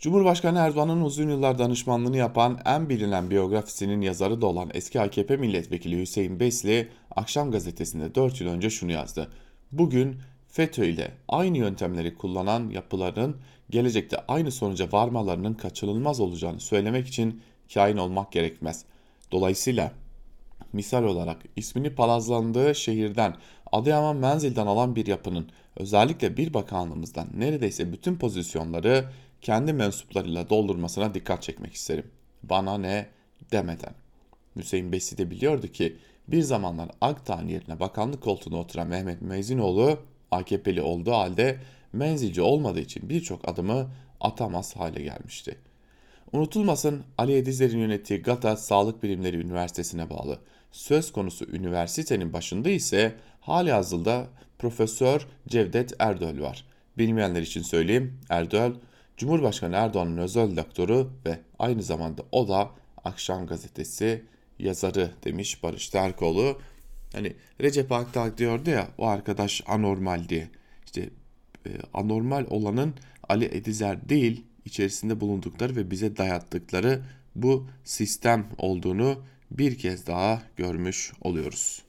Cumhurbaşkanı 0.00 0.58
Erdoğan'ın 0.58 1.00
uzun 1.00 1.28
yıllar 1.28 1.58
danışmanlığını 1.58 2.16
yapan 2.16 2.58
en 2.64 2.88
bilinen 2.88 3.30
biyografisinin 3.30 4.00
yazarı 4.00 4.40
da 4.40 4.46
olan 4.46 4.70
eski 4.74 5.00
AKP 5.00 5.36
milletvekili 5.36 6.00
Hüseyin 6.00 6.40
Besli, 6.40 6.88
Akşam 7.16 7.50
gazetesinde 7.50 8.14
4 8.14 8.40
yıl 8.40 8.48
önce 8.48 8.70
şunu 8.70 8.92
yazdı. 8.92 9.30
Bugün 9.72 10.16
FETÖ 10.48 10.86
ile 10.86 11.10
aynı 11.28 11.58
yöntemleri 11.58 12.14
kullanan 12.14 12.70
yapıların 12.70 13.36
gelecekte 13.70 14.16
aynı 14.28 14.52
sonuca 14.52 14.92
varmalarının 14.92 15.54
kaçınılmaz 15.54 16.20
olacağını 16.20 16.60
söylemek 16.60 17.06
için 17.06 17.42
kain 17.74 17.96
olmak 17.96 18.32
gerekmez. 18.32 18.84
Dolayısıyla 19.32 19.92
misal 20.72 21.04
olarak 21.04 21.42
ismini 21.56 21.94
palazlandığı 21.94 22.74
şehirden 22.74 23.34
Adıyaman 23.72 24.16
Menzil'den 24.16 24.66
alan 24.66 24.96
bir 24.96 25.06
yapının 25.06 25.48
özellikle 25.76 26.36
bir 26.36 26.54
bakanlığımızdan 26.54 27.28
neredeyse 27.36 27.92
bütün 27.92 28.16
pozisyonları 28.16 29.04
kendi 29.44 29.72
mensuplarıyla 29.72 30.48
doldurmasına 30.50 31.14
dikkat 31.14 31.42
çekmek 31.42 31.74
isterim. 31.74 32.10
Bana 32.42 32.78
ne 32.78 33.06
demeden. 33.52 33.94
Hüseyin 34.56 34.92
Besi 34.92 35.18
de 35.18 35.30
biliyordu 35.30 35.68
ki 35.68 35.96
bir 36.28 36.42
zamanlar 36.42 36.90
Akdağ'ın 37.00 37.48
yerine 37.48 37.80
bakanlık 37.80 38.22
koltuğuna 38.22 38.56
oturan 38.56 38.86
Mehmet 38.86 39.22
Mezinoğlu 39.22 39.98
AKP'li 40.30 40.82
olduğu 40.82 41.12
halde 41.12 41.58
menzilci 41.92 42.42
olmadığı 42.42 42.80
için 42.80 43.08
birçok 43.08 43.48
adımı 43.48 43.90
atamaz 44.20 44.76
hale 44.76 45.02
gelmişti. 45.02 45.58
Unutulmasın 46.32 47.04
Ali 47.18 47.36
Edizler'in 47.36 47.78
yönettiği 47.78 48.22
Gata 48.22 48.56
Sağlık 48.56 49.02
Bilimleri 49.02 49.36
Üniversitesi'ne 49.36 50.10
bağlı. 50.10 50.38
Söz 50.72 51.12
konusu 51.12 51.44
üniversitenin 51.44 52.32
başında 52.32 52.70
ise 52.70 53.14
hali 53.40 53.72
hazırda 53.72 54.26
Profesör 54.58 55.26
Cevdet 55.48 55.92
Erdöl 55.98 56.40
var. 56.40 56.66
Bilmeyenler 56.98 57.42
için 57.42 57.62
söyleyeyim 57.62 58.20
Erdöl 58.28 58.72
Cumhurbaşkanı 59.16 59.76
Erdoğan'ın 59.76 60.16
özel 60.16 60.56
doktoru 60.56 61.10
ve 61.26 61.38
aynı 61.58 61.82
zamanda 61.82 62.22
o 62.32 62.48
da 62.48 62.70
Akşam 63.04 63.46
Gazetesi 63.46 64.24
yazarı 64.58 65.10
demiş 65.24 65.62
Barış 65.62 65.88
Terkoğlu. 65.88 66.58
Hani 67.12 67.32
Recep 67.60 67.92
Akdağ 67.92 68.38
diyordu 68.38 68.70
ya 68.70 68.88
o 68.98 69.06
arkadaş 69.06 69.62
anormal 69.66 70.28
diye. 70.28 70.48
İşte 70.84 71.10
e, 71.66 71.70
anormal 71.94 72.46
olanın 72.50 72.94
Ali 73.28 73.44
Edizer 73.44 74.08
değil 74.08 74.44
içerisinde 74.64 75.20
bulundukları 75.20 75.76
ve 75.76 75.90
bize 75.90 76.16
dayattıkları 76.16 77.02
bu 77.34 77.68
sistem 77.84 78.46
olduğunu 78.58 79.22
bir 79.50 79.78
kez 79.78 80.06
daha 80.06 80.42
görmüş 80.56 81.12
oluyoruz. 81.20 81.83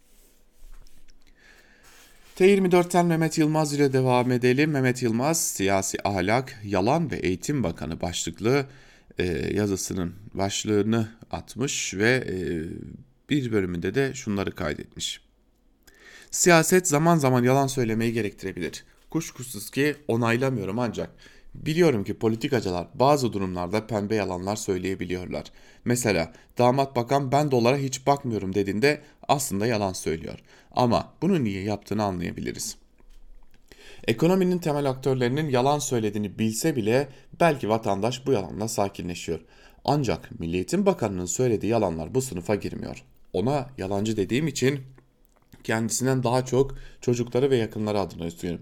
T24'ten 2.36 3.06
Mehmet 3.06 3.38
Yılmaz 3.38 3.74
ile 3.74 3.94
devam 3.94 4.32
edelim. 4.32 4.72
Mehmet 4.72 5.04
Yılmaz 5.04 5.42
siyasi 5.48 5.98
ahlak, 6.04 6.62
yalan 6.66 7.12
ve 7.12 7.16
eğitim 7.16 7.64
bakanı 7.64 8.02
başlıklı 8.02 8.66
e, 9.18 9.26
yazısının 9.54 10.14
başlığını 10.34 11.08
atmış 11.32 11.94
ve 11.94 12.12
e, 12.12 12.36
bir 13.30 13.52
bölümünde 13.52 13.96
de 13.96 14.14
şunları 14.14 14.52
kaydetmiş. 14.52 15.22
Siyaset 16.32 16.88
zaman 16.88 17.18
zaman 17.18 17.44
yalan 17.44 17.68
söylemeyi 17.68 18.14
gerektirebilir. 18.14 18.86
Kuşkusuz 19.10 19.70
ki 19.70 19.96
onaylamıyorum 20.08 20.80
ancak 20.80 21.10
biliyorum 21.54 22.04
ki 22.04 22.14
politikacılar 22.14 22.88
bazı 22.94 23.34
durumlarda 23.34 23.88
pembe 23.88 24.16
yalanlar 24.16 24.56
söyleyebiliyorlar. 24.56 25.52
Mesela 25.86 26.34
damat 26.58 26.96
bakan 26.96 27.32
ben 27.32 27.52
dolara 27.52 27.78
hiç 27.78 28.08
bakmıyorum 28.08 28.56
dediğinde 28.56 29.02
aslında 29.28 29.68
yalan 29.68 29.94
söylüyor. 29.94 30.40
Ama 30.76 31.14
bunu 31.22 31.44
niye 31.44 31.64
yaptığını 31.64 32.04
anlayabiliriz. 32.04 32.78
Ekonominin 34.08 34.58
temel 34.58 34.90
aktörlerinin 34.90 35.50
yalan 35.50 35.80
söylediğini 35.80 36.40
bilse 36.40 36.76
bile 36.76 37.08
belki 37.40 37.70
vatandaş 37.70 38.28
bu 38.28 38.32
yalanla 38.32 38.68
sakinleşiyor. 38.68 39.40
Ancak 39.86 40.40
Milliyetin 40.40 40.86
Bakanı'nın 40.86 41.26
söylediği 41.26 41.72
yalanlar 41.72 42.16
bu 42.16 42.22
sınıfa 42.22 42.56
girmiyor. 42.56 43.04
Ona 43.34 43.70
yalancı 43.78 44.18
dediğim 44.18 44.48
için 44.48 44.80
kendisinden 45.64 46.24
daha 46.24 46.46
çok 46.46 46.76
çocukları 47.02 47.50
ve 47.50 47.58
yakınları 47.58 48.00
adına 48.00 48.26
üzgünüm. 48.26 48.62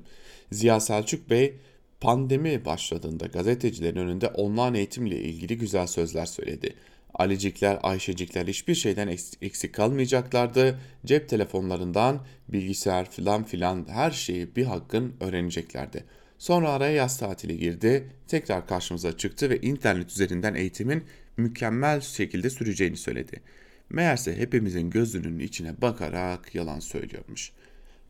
Ziya 0.52 0.80
Selçuk 0.80 1.30
Bey 1.30 1.54
pandemi 2.02 2.66
başladığında 2.66 3.26
gazetecilerin 3.26 4.00
önünde 4.00 4.28
online 4.28 4.78
eğitimle 4.78 5.22
ilgili 5.22 5.58
güzel 5.58 5.88
sözler 5.88 6.26
söyledi. 6.26 6.76
Alicikler, 7.14 7.80
Ayşecikler 7.84 8.48
hiçbir 8.48 8.76
şeyden 8.76 9.08
eksik 9.42 9.74
kalmayacaklardı. 9.74 10.80
Cep 11.06 11.30
telefonlarından 11.30 12.26
bilgisayar 12.50 13.12
filan 13.12 13.44
filan 13.44 13.86
her 13.90 14.12
şeyi 14.12 14.56
bir 14.56 14.66
hakkın 14.66 15.14
öğreneceklerdi. 15.20 16.04
Sonra 16.38 16.70
araya 16.70 16.94
yaz 16.94 17.18
tatili 17.18 17.58
girdi, 17.58 18.10
tekrar 18.28 18.68
karşımıza 18.68 19.18
çıktı 19.18 19.50
ve 19.50 19.62
internet 19.62 20.12
üzerinden 20.12 20.56
eğitimin 20.56 21.04
mükemmel 21.38 22.02
şekilde 22.02 22.50
süreceğini 22.50 22.98
söyledi. 22.98 23.42
Meğerse 23.90 24.38
hepimizin 24.38 24.90
gözünün 24.90 25.40
içine 25.40 25.82
bakarak 25.82 26.56
yalan 26.56 26.80
söylüyormuş. 26.80 27.52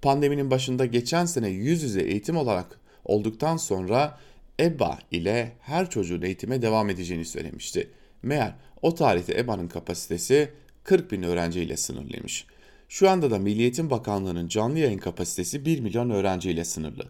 Pandeminin 0.01 0.51
başında 0.51 0.86
geçen 0.86 1.26
sene 1.26 1.49
yüz 1.49 1.84
yüze 1.84 2.01
eğitim 2.01 2.38
olarak 2.38 2.80
olduktan 3.06 3.58
sonra 3.58 4.20
EBA 4.60 4.99
ile 5.12 5.51
her 5.62 5.89
çocuğun 5.89 6.22
eğitime 6.22 6.62
devam 6.62 6.89
edeceğini 6.89 7.26
söylemişti. 7.26 7.89
Meğer 8.24 8.56
o 8.84 8.95
tarihte 8.95 9.39
EBA'nın 9.39 9.67
kapasitesi 9.67 10.49
40 10.84 11.11
bin 11.11 11.23
öğrenciyle 11.23 11.77
sınırlıymış. 11.77 12.45
Şu 12.89 13.09
anda 13.09 13.31
da 13.31 13.39
Milliyetin 13.39 13.89
Bakanlığı'nın 13.89 14.47
canlı 14.47 14.79
yayın 14.79 14.97
kapasitesi 14.97 15.65
1 15.65 15.79
milyon 15.79 16.09
öğrenciyle 16.09 16.65
sınırlı. 16.65 17.05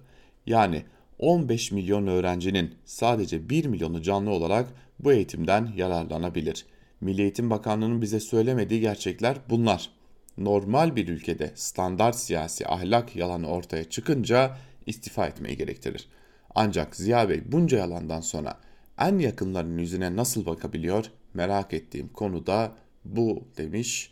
Yani 0.46 0.84
15 1.20 1.72
milyon 1.72 2.08
öğrencinin 2.08 2.76
sadece 2.86 3.50
1 3.50 3.66
milyonu 3.66 4.02
canlı 4.02 4.30
olarak 4.30 4.68
bu 5.00 5.14
eğitimden 5.14 5.74
yararlanabilir. 5.76 6.66
Milli 7.02 7.22
Eğitim 7.22 7.50
Bakanlığı'nın 7.50 8.02
bize 8.02 8.20
söylemediği 8.20 8.82
gerçekler 8.82 9.38
bunlar. 9.50 9.90
Normal 10.38 10.96
bir 10.96 11.08
ülkede 11.08 11.52
standart 11.56 12.16
siyasi 12.16 12.68
ahlak 12.68 13.16
yalanı 13.16 13.48
ortaya 13.48 13.90
çıkınca 13.90 14.58
istifa 14.86 15.28
etmeyi 15.28 15.58
gerektirir. 15.58 16.08
Ancak 16.56 16.96
Ziya 16.96 17.30
Bey 17.30 17.42
bunca 17.46 17.78
yalandan 17.78 18.22
sonra 18.22 18.58
en 19.00 19.20
yakınlarının 19.20 19.78
yüzüne 19.78 20.16
nasıl 20.16 20.46
bakabiliyor 20.46 21.06
merak 21.34 21.74
ettiğim 21.74 22.08
konu 22.08 22.48
da 22.48 22.76
bu 23.06 23.44
demiş 23.58 24.12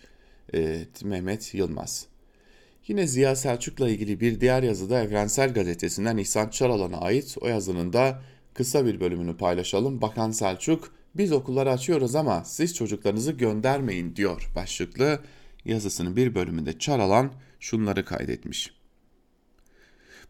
e, 0.54 0.86
Mehmet 1.04 1.54
Yılmaz. 1.54 2.06
Yine 2.88 3.08
Ziya 3.08 3.36
Selçuk'la 3.36 3.90
ilgili 3.90 4.20
bir 4.20 4.42
diğer 4.42 4.64
yazıda 4.64 5.02
Evrensel 5.02 5.54
Gazetesi'nden 5.54 6.18
İhsan 6.18 6.50
Çaralan'a 6.50 6.98
ait 6.98 7.38
o 7.42 7.48
yazının 7.48 7.94
da 7.94 8.22
kısa 8.54 8.86
bir 8.86 9.00
bölümünü 9.00 9.38
paylaşalım. 9.38 10.02
Bakan 10.02 10.32
Selçuk 10.32 10.94
biz 11.16 11.32
okulları 11.32 11.72
açıyoruz 11.72 12.16
ama 12.16 12.44
siz 12.46 12.76
çocuklarınızı 12.76 13.32
göndermeyin 13.32 14.16
diyor 14.16 14.52
başlıklı 14.56 15.20
yazısının 15.66 16.16
bir 16.16 16.36
bölümünde 16.36 16.80
Çaralan 16.80 17.34
şunları 17.60 18.06
kaydetmiş. 18.06 18.74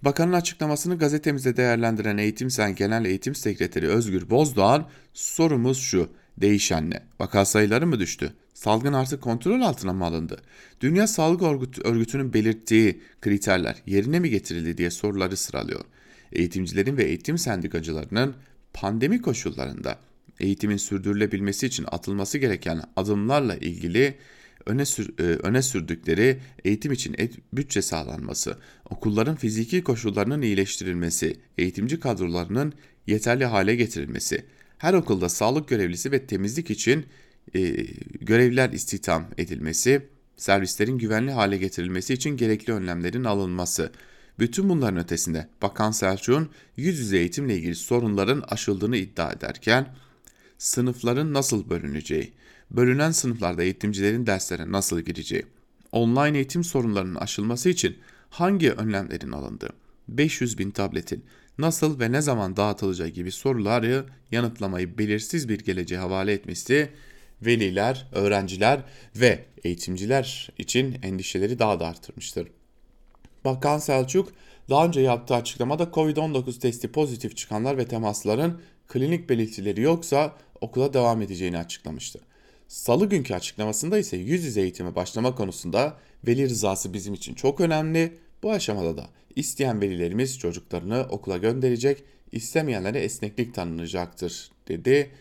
Bakanın 0.02 0.34
açıklamasını 0.34 0.98
gazetemize 0.98 1.58
değerlendiren 1.58 2.18
Eğitim 2.18 2.50
Sen 2.50 2.76
Genel 2.76 3.06
Eğitim 3.06 3.36
Sekreteri 3.36 3.88
Özgür 3.88 4.30
Bozdoğan 4.30 4.90
sorumuz 5.14 5.78
şu 5.78 6.10
değişen 6.38 6.90
ne? 6.90 7.04
Vaka 7.20 7.46
sayıları 7.46 7.88
mı 7.88 8.00
düştü? 8.00 8.34
Salgın 8.54 8.94
artık 8.94 9.22
kontrol 9.22 9.62
altına 9.62 9.94
mı 9.94 10.06
alındı? 10.06 10.42
Dünya 10.82 11.08
Sağlık 11.08 11.42
Örgütü'nün 11.84 12.34
belirttiği 12.34 13.02
kriterler 13.22 13.76
yerine 13.86 14.20
mi 14.20 14.30
getirildi 14.30 14.78
diye 14.78 14.90
soruları 14.90 15.38
sıralıyor. 15.38 15.82
Eğitimcilerin 16.32 16.98
ve 16.98 17.04
eğitim 17.04 17.38
sendikacılarının 17.38 18.36
pandemi 18.74 19.22
koşullarında 19.22 20.00
eğitimin 20.40 20.78
sürdürülebilmesi 20.78 21.68
için 21.68 21.86
atılması 21.92 22.38
gereken 22.38 22.82
adımlarla 22.96 23.56
ilgili 23.56 24.18
öne, 24.66 24.86
sür, 24.86 25.20
e, 25.20 25.24
öne 25.24 25.62
sürdükleri 25.62 26.40
eğitim 26.66 26.92
için 26.92 27.16
et, 27.18 27.34
bütçe 27.54 27.82
sağlanması, 27.82 28.58
okulların 28.90 29.36
fiziki 29.36 29.84
koşullarının 29.84 30.42
iyileştirilmesi, 30.42 31.40
eğitimci 31.58 32.00
kadrolarının 32.00 32.74
yeterli 33.08 33.46
hale 33.46 33.76
getirilmesi, 33.76 34.46
her 34.82 34.94
okulda 34.94 35.30
sağlık 35.30 35.68
görevlisi 35.68 36.12
ve 36.12 36.26
temizlik 36.26 36.72
için 36.72 37.06
e, 37.56 37.60
görevliler 38.22 38.70
istihdam 38.70 39.26
edilmesi, 39.38 40.08
servislerin 40.38 40.98
güvenli 40.98 41.32
hale 41.32 41.58
getirilmesi 41.58 42.14
için 42.14 42.38
gerekli 42.38 42.74
önlemlerin 42.74 43.24
alınması. 43.24 43.92
Bütün 44.40 44.70
bunların 44.70 45.00
ötesinde 45.00 45.48
Bakan 45.62 45.92
Selçuk'un 45.92 46.50
yüz 46.78 47.00
yüze 47.00 47.18
eğitimle 47.18 47.56
ilgili 47.58 47.76
sorunların 47.76 48.44
aşıldığını 48.50 48.98
iddia 48.98 49.32
ederken 49.32 49.96
sınıfların 50.58 51.34
nasıl 51.34 51.70
bölüneceği, 51.70 52.34
bölünen 52.72 53.12
sınıflarda 53.12 53.64
eğitimcilerin 53.64 54.28
derslere 54.28 54.72
nasıl 54.72 55.00
gireceği, 55.00 55.46
online 55.92 56.38
eğitim 56.38 56.64
sorunlarının 56.64 57.16
aşılması 57.16 57.70
için 57.70 57.98
hangi 58.30 58.72
önlemlerin 58.72 59.32
alındığı, 59.32 59.70
500 60.08 60.58
bin 60.58 60.72
tabletin 60.72 61.24
nasıl 61.58 62.00
ve 62.00 62.12
ne 62.12 62.22
zaman 62.22 62.58
dağıtılacağı 62.58 63.08
gibi 63.08 63.32
soruları 63.32 64.06
yanıtlamayı 64.32 64.98
belirsiz 64.98 65.50
bir 65.50 65.60
geleceğe 65.60 65.98
havale 65.98 66.34
etmesi 66.34 66.90
veliler, 67.42 68.08
öğrenciler 68.12 68.84
ve 69.16 69.46
eğitimciler 69.64 70.50
için 70.58 71.00
endişeleri 71.04 71.60
daha 71.60 71.80
da 71.80 71.88
artırmıştır. 71.88 72.48
Bakan 73.46 73.78
Selçuk 73.78 74.32
daha 74.70 74.86
önce 74.86 75.02
yaptığı 75.02 75.36
açıklamada 75.36 75.84
COVID-19 75.84 76.60
testi 76.60 76.92
pozitif 76.92 77.38
çıkanlar 77.38 77.78
ve 77.78 77.86
temasların 77.88 78.62
klinik 78.88 79.30
belirtileri 79.30 79.82
yoksa 79.82 80.36
okula 80.62 80.94
devam 80.94 81.22
edeceğini 81.22 81.58
açıklamıştı. 81.58 82.20
Salı 82.68 83.10
günkü 83.10 83.34
açıklamasında 83.34 83.98
ise 83.98 84.18
yüz 84.18 84.44
yüze 84.44 84.62
eğitime 84.62 84.96
başlama 84.96 85.36
konusunda 85.36 85.98
veli 86.28 86.50
rızası 86.50 86.94
bizim 86.94 87.14
için 87.14 87.34
çok 87.34 87.62
önemli. 87.62 88.18
Bu 88.44 88.52
aşamada 88.52 88.98
da 88.98 89.10
isteyen 89.36 89.82
velilerimiz 89.82 90.40
çocuklarını 90.40 91.06
okula 91.10 91.38
gönderecek, 91.38 92.04
istemeyenlere 92.32 93.00
esneklik 93.00 93.56
tanınacaktır 93.56 94.52
dedi. 94.68 95.12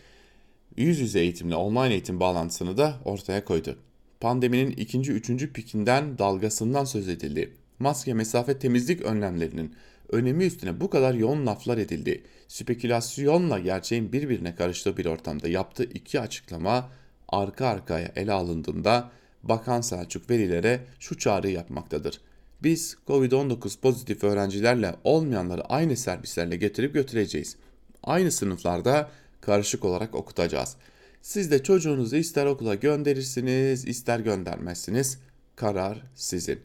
Yüz 0.77 0.99
yüze 0.99 1.19
eğitimle 1.19 1.55
online 1.55 1.93
eğitim 1.93 2.19
bağlantısını 2.19 2.77
da 2.77 2.99
ortaya 3.05 3.45
koydu. 3.45 3.77
Pandeminin 4.19 4.71
ikinci, 4.71 5.11
üçüncü 5.11 5.53
pikinden, 5.53 6.17
dalgasından 6.17 6.85
söz 6.85 7.09
edildi. 7.09 7.53
Maske, 7.79 8.13
mesafe, 8.13 8.59
temizlik 8.59 9.01
önlemlerinin 9.01 9.75
önemi 10.09 10.45
üstüne 10.45 10.81
bu 10.81 10.89
kadar 10.89 11.13
yoğun 11.13 11.45
laflar 11.47 11.77
edildi. 11.77 12.23
Spekülasyonla 12.47 13.59
gerçeğin 13.59 14.13
birbirine 14.13 14.55
karıştığı 14.55 14.97
bir 14.97 15.05
ortamda 15.05 15.47
yaptığı 15.47 15.83
iki 15.83 16.19
açıklama 16.19 16.89
arka 17.27 17.67
arkaya 17.67 18.11
ele 18.15 18.31
alındığında 18.31 19.11
Bakan 19.43 19.81
Selçuk 19.81 20.29
velilere 20.29 20.79
şu 20.99 21.17
çağrıyı 21.17 21.53
yapmaktadır. 21.53 22.21
Biz 22.63 22.97
Covid-19 23.07 23.79
pozitif 23.79 24.23
öğrencilerle 24.23 24.95
olmayanları 25.03 25.65
aynı 25.65 25.97
servislerle 25.97 26.55
getirip 26.55 26.93
götüreceğiz. 26.93 27.55
Aynı 28.03 28.31
sınıflarda 28.31 29.09
karışık 29.41 29.85
olarak 29.85 30.15
okutacağız. 30.15 30.75
Siz 31.21 31.51
de 31.51 31.63
çocuğunuzu 31.63 32.15
ister 32.15 32.45
okula 32.45 32.75
gönderirsiniz, 32.75 33.87
ister 33.87 34.19
göndermezsiniz. 34.19 35.19
Karar 35.55 36.01
sizin. 36.15 36.59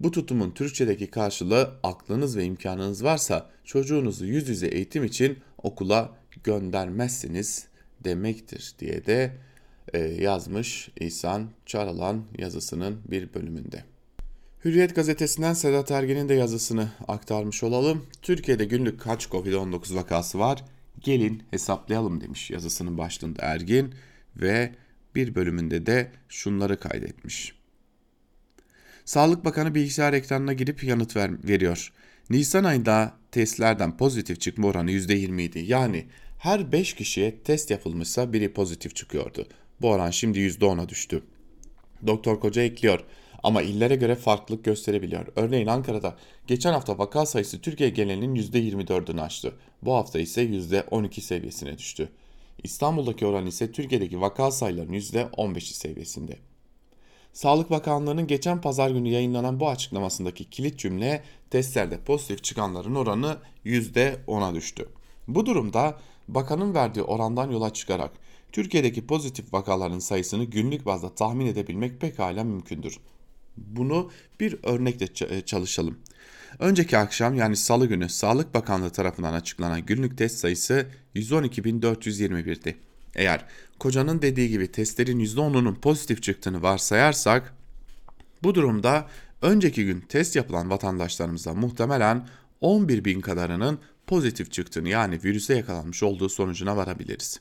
Bu 0.00 0.10
tutumun 0.10 0.50
Türkçedeki 0.50 1.06
karşılığı 1.06 1.70
aklınız 1.82 2.36
ve 2.36 2.44
imkanınız 2.44 3.04
varsa 3.04 3.50
çocuğunuzu 3.64 4.26
yüz 4.26 4.48
yüze 4.48 4.66
eğitim 4.66 5.04
için 5.04 5.38
okula 5.62 6.16
göndermezsiniz 6.44 7.68
demektir 8.04 8.74
diye 8.78 9.06
de 9.06 9.36
e, 9.94 9.98
yazmış 9.98 10.88
İhsan 11.00 11.50
Çaralan 11.66 12.24
yazısının 12.38 13.00
bir 13.10 13.34
bölümünde. 13.34 13.84
Hürriyet 14.64 14.94
gazetesinden 14.94 15.52
Sedat 15.52 15.90
Ergen'in 15.90 16.28
de 16.28 16.34
yazısını 16.34 16.88
aktarmış 17.08 17.62
olalım. 17.62 18.06
Türkiye'de 18.22 18.64
günlük 18.64 19.00
kaç 19.00 19.26
Covid-19 19.26 19.94
vakası 19.94 20.38
var? 20.38 20.64
Gelin 21.00 21.42
hesaplayalım 21.50 22.20
demiş 22.20 22.50
yazısının 22.50 22.98
başlığında 22.98 23.42
Ergin 23.42 23.94
ve 24.36 24.74
bir 25.14 25.34
bölümünde 25.34 25.86
de 25.86 26.12
şunları 26.28 26.80
kaydetmiş. 26.80 27.54
Sağlık 29.04 29.44
Bakanı 29.44 29.74
bilgisayar 29.74 30.12
ekranına 30.12 30.52
girip 30.52 30.84
yanıt 30.84 31.16
ver, 31.16 31.30
veriyor. 31.48 31.92
Nisan 32.30 32.64
ayında 32.64 33.12
testlerden 33.30 33.96
pozitif 33.96 34.40
çıkma 34.40 34.68
oranı 34.68 34.90
%20 34.90 35.42
idi. 35.42 35.58
Yani 35.58 36.06
her 36.38 36.72
5 36.72 36.94
kişiye 36.94 37.38
test 37.42 37.70
yapılmışsa 37.70 38.32
biri 38.32 38.52
pozitif 38.52 38.96
çıkıyordu. 38.96 39.46
Bu 39.80 39.90
oran 39.90 40.10
şimdi 40.10 40.38
%10'a 40.38 40.88
düştü. 40.88 41.22
Doktor 42.06 42.40
Koca 42.40 42.62
ekliyor. 42.62 43.04
Ama 43.42 43.62
illere 43.62 43.96
göre 43.96 44.14
farklılık 44.14 44.64
gösterebiliyor. 44.64 45.26
Örneğin 45.36 45.66
Ankara'da 45.66 46.16
geçen 46.46 46.72
hafta 46.72 46.98
vaka 46.98 47.26
sayısı 47.26 47.60
Türkiye 47.60 47.90
genelinin 47.90 48.34
%24'ünü 48.34 49.20
aştı. 49.20 49.54
Bu 49.82 49.94
hafta 49.94 50.18
ise 50.18 50.42
%12 50.44 51.20
seviyesine 51.20 51.78
düştü. 51.78 52.08
İstanbul'daki 52.62 53.26
oran 53.26 53.46
ise 53.46 53.72
Türkiye'deki 53.72 54.20
vaka 54.20 54.50
sayılarının 54.50 54.92
%15'i 54.92 55.74
seviyesinde. 55.74 56.36
Sağlık 57.32 57.70
Bakanlığı'nın 57.70 58.26
geçen 58.26 58.60
pazar 58.60 58.90
günü 58.90 59.08
yayınlanan 59.08 59.60
bu 59.60 59.68
açıklamasındaki 59.68 60.50
kilit 60.50 60.78
cümle 60.78 61.22
testlerde 61.50 62.00
pozitif 62.00 62.44
çıkanların 62.44 62.94
oranı 62.94 63.36
%10'a 63.66 64.54
düştü. 64.54 64.88
Bu 65.28 65.46
durumda 65.46 65.98
bakanın 66.28 66.74
verdiği 66.74 67.02
orandan 67.02 67.50
yola 67.50 67.72
çıkarak 67.72 68.10
Türkiye'deki 68.52 69.06
pozitif 69.06 69.54
vakaların 69.54 69.98
sayısını 69.98 70.44
günlük 70.44 70.86
bazda 70.86 71.14
tahmin 71.14 71.46
edebilmek 71.46 72.00
pekala 72.00 72.44
mümkündür. 72.44 72.98
Bunu 73.66 74.10
bir 74.40 74.56
örnekle 74.62 75.06
çalışalım. 75.44 75.98
Önceki 76.58 76.98
akşam 76.98 77.34
yani 77.34 77.56
salı 77.56 77.86
günü 77.86 78.08
Sağlık 78.08 78.54
Bakanlığı 78.54 78.90
tarafından 78.90 79.32
açıklanan 79.32 79.86
günlük 79.86 80.18
test 80.18 80.38
sayısı 80.38 80.86
112.421'di. 81.14 82.76
Eğer 83.14 83.44
kocanın 83.78 84.22
dediği 84.22 84.48
gibi 84.48 84.72
testlerin 84.72 85.20
%10'unun 85.20 85.74
pozitif 85.74 86.22
çıktığını 86.22 86.62
varsayarsak 86.62 87.54
bu 88.42 88.54
durumda 88.54 89.08
önceki 89.42 89.84
gün 89.84 90.00
test 90.00 90.36
yapılan 90.36 90.70
vatandaşlarımızda 90.70 91.54
muhtemelen 91.54 92.28
11 92.60 93.04
bin 93.04 93.20
kadarının 93.20 93.78
pozitif 94.06 94.52
çıktığını 94.52 94.88
yani 94.88 95.20
virüse 95.24 95.56
yakalanmış 95.56 96.02
olduğu 96.02 96.28
sonucuna 96.28 96.76
varabiliriz. 96.76 97.40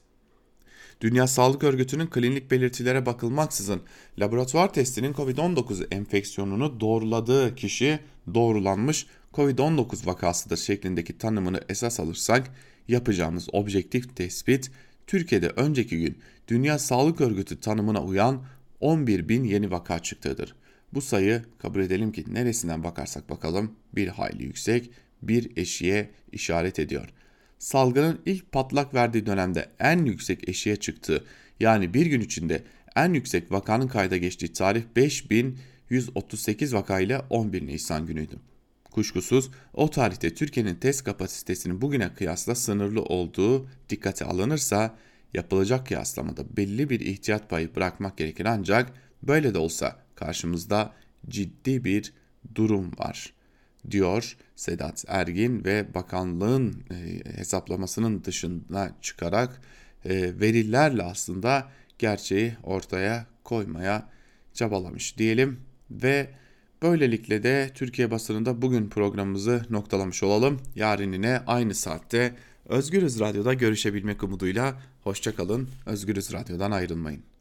Dünya 1.02 1.28
Sağlık 1.28 1.64
Örgütü'nün 1.64 2.08
klinik 2.08 2.52
belirtilere 2.52 3.06
bakılmaksızın 3.06 3.82
laboratuvar 4.20 4.74
testinin 4.74 5.14
COVID-19 5.14 5.94
enfeksiyonunu 5.96 6.80
doğruladığı 6.80 7.56
kişi 7.56 8.00
doğrulanmış 8.34 9.06
COVID-19 9.34 10.06
vakasıdır 10.06 10.58
şeklindeki 10.58 11.18
tanımını 11.18 11.62
esas 11.70 12.00
alırsak 12.00 12.52
yapacağımız 12.88 13.48
objektif 13.54 14.16
tespit 14.16 14.72
Türkiye'de 15.08 15.50
önceki 15.50 16.00
gün 16.00 16.18
Dünya 16.48 16.80
Sağlık 16.80 17.22
Örgütü 17.22 17.60
tanımına 17.60 18.04
uyan 18.04 18.44
11 18.80 19.30
bin 19.30 19.44
yeni 19.44 19.72
vaka 19.72 20.00
çıktığıdır. 20.00 20.56
Bu 20.94 21.02
sayı 21.02 21.44
kabul 21.60 21.80
edelim 21.80 22.12
ki 22.12 22.26
neresinden 22.28 22.84
bakarsak 22.84 23.30
bakalım 23.30 23.72
bir 23.96 24.08
hayli 24.08 24.44
yüksek 24.44 24.92
bir 25.22 25.58
eşiğe 25.58 26.10
işaret 26.32 26.80
ediyor. 26.80 27.10
Salgının 27.60 28.22
ilk 28.26 28.52
patlak 28.52 28.94
verdiği 28.94 29.26
dönemde 29.26 29.70
en 29.80 30.06
yüksek 30.06 30.50
eşiğe 30.50 30.76
çıktığı 30.76 31.24
yani 31.60 31.94
bir 31.94 32.06
gün 32.06 32.22
içinde 32.22 32.64
en 32.96 33.14
yüksek 33.14 33.52
vakanın 33.52 33.88
kayda 33.88 34.18
geçtiği 34.18 34.54
tarih 34.54 34.84
5138 34.96 36.74
vaka 36.74 37.00
ile 37.00 37.20
11 37.30 37.68
Nisan 37.68 38.06
günüydü. 38.06 38.36
Kuşkusuz 38.92 39.50
o 39.74 39.90
tarihte 39.90 40.36
Türkiye'nin 40.36 40.76
test 40.76 41.04
kapasitesinin 41.04 41.82
bugüne 41.82 42.14
kıyasla 42.14 42.56
sınırlı 42.56 43.04
olduğu 43.04 43.68
dikkate 43.90 44.26
alınırsa 44.26 44.96
yapılacak 45.34 45.88
kıyaslamada 45.88 46.58
belli 46.58 46.90
bir 46.90 47.00
ihtiyat 47.00 47.50
payı 47.50 47.76
bırakmak 47.76 48.18
gerekir. 48.18 48.46
Ancak 48.46 48.94
böyle 49.24 49.54
de 49.54 49.58
olsa 49.58 50.00
karşımızda 50.16 50.94
ciddi 51.30 51.84
bir 51.84 52.14
durum 52.56 52.92
var 52.98 53.37
diyor 53.92 54.38
Sedat 54.56 55.06
Ergin 55.08 55.66
ve 55.66 55.94
bakanlığın 55.94 56.84
e, 56.92 56.96
hesaplamasının 57.38 58.24
dışına 58.24 58.92
çıkarak 59.02 59.62
e, 60.06 60.40
verilerle 60.40 61.04
aslında 61.04 61.70
gerçeği 62.00 62.54
ortaya 62.64 63.26
koymaya 63.44 64.10
çabalamış 64.54 65.18
diyelim 65.18 65.60
ve 65.92 66.30
böylelikle 66.82 67.44
de 67.44 67.72
Türkiye 67.74 68.12
basınında 68.12 68.62
bugün 68.62 68.90
programımızı 68.90 69.66
noktalamış 69.70 70.24
olalım. 70.24 70.62
Yarın 70.76 71.14
yine 71.14 71.42
aynı 71.48 71.76
saatte 71.76 72.36
Özgürüz 72.66 73.20
Radyo'da 73.20 73.54
görüşebilmek 73.54 74.24
umuduyla 74.24 74.82
hoşçakalın. 75.04 75.70
Özgürüz 75.86 76.34
Radyo'dan 76.34 76.72
ayrılmayın. 76.72 77.37